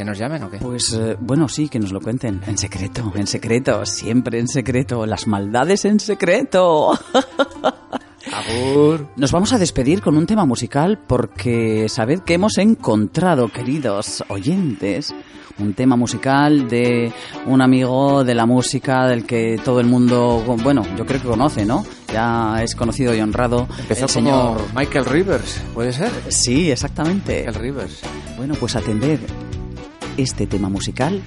[0.00, 0.56] ¿Que nos llamen o qué?
[0.56, 2.40] Pues eh, bueno, sí, que nos lo cuenten.
[2.46, 5.04] En secreto, en secreto, siempre en secreto.
[5.04, 6.92] Las maldades en secreto.
[8.32, 9.08] Agur.
[9.16, 15.14] Nos vamos a despedir con un tema musical porque sabed que hemos encontrado, queridos oyentes,
[15.58, 17.12] un tema musical de
[17.44, 21.66] un amigo de la música del que todo el mundo, bueno, yo creo que conoce,
[21.66, 21.84] ¿no?
[22.10, 24.56] Ya es conocido y honrado Empezó el señor.
[24.56, 26.10] como Michael Rivers, ¿puede ser?
[26.28, 27.44] Sí, exactamente.
[27.44, 28.00] Michael Rivers.
[28.38, 29.20] Bueno, pues atender
[30.22, 31.22] este tema musical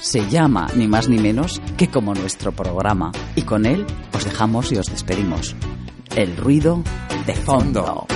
[0.00, 4.72] se llama ni más ni menos que como nuestro programa y con él os dejamos
[4.72, 5.54] y os despedimos.
[6.16, 6.82] El ruido
[7.26, 8.06] de fondo.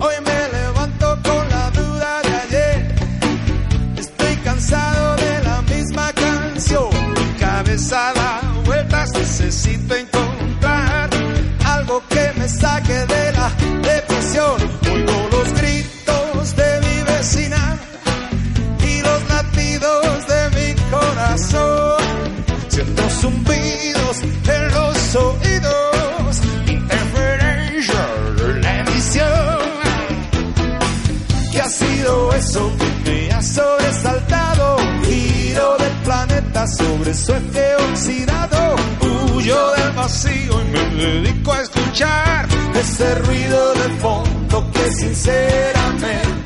[0.00, 2.94] Hoy me levanto con la duda de ayer.
[3.96, 6.90] Estoy cansado de la misma canción.
[7.38, 11.10] Cabeza da vueltas, necesito encontrar
[11.64, 13.50] algo que me saque de la
[13.82, 14.79] depresión.
[37.10, 38.76] Planeta sobre su eje oxidado.
[39.34, 46.39] Huyo del vacío y me dedico a escuchar ese ruido de fondo que sinceramente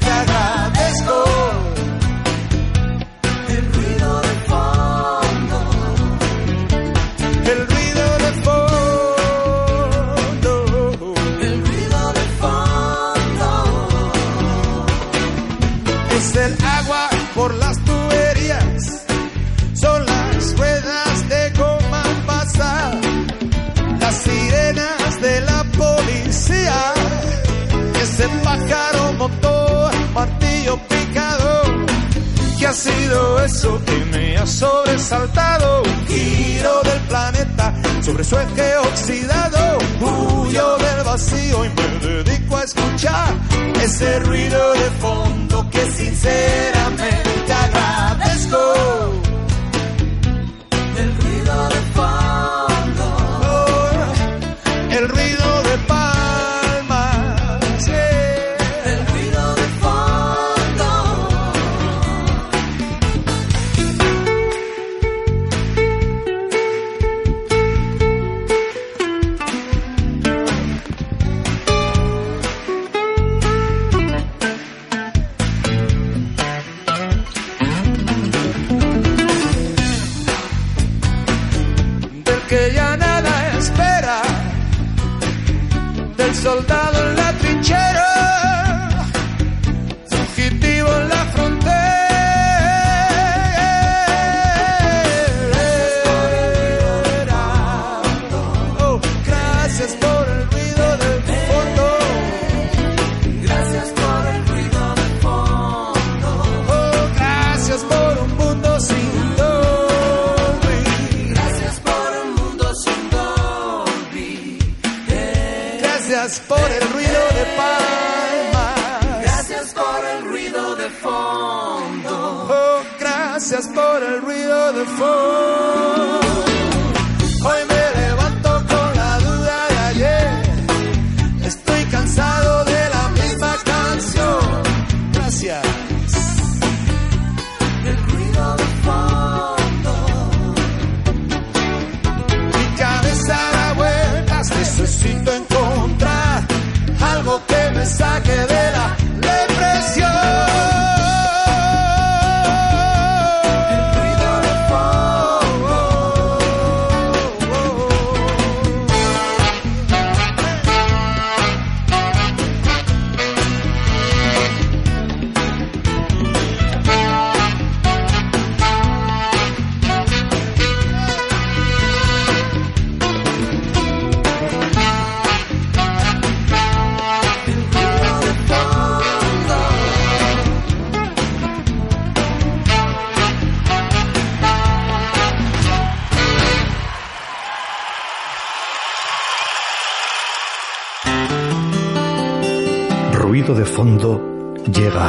[33.87, 35.83] que me ha sobresaltado?
[36.07, 39.79] Giro del planeta sobre su eje oxidado.
[40.01, 43.35] Huyo del vacío y me dedico a escuchar
[43.83, 47.24] ese ruido de fondo que sinceramente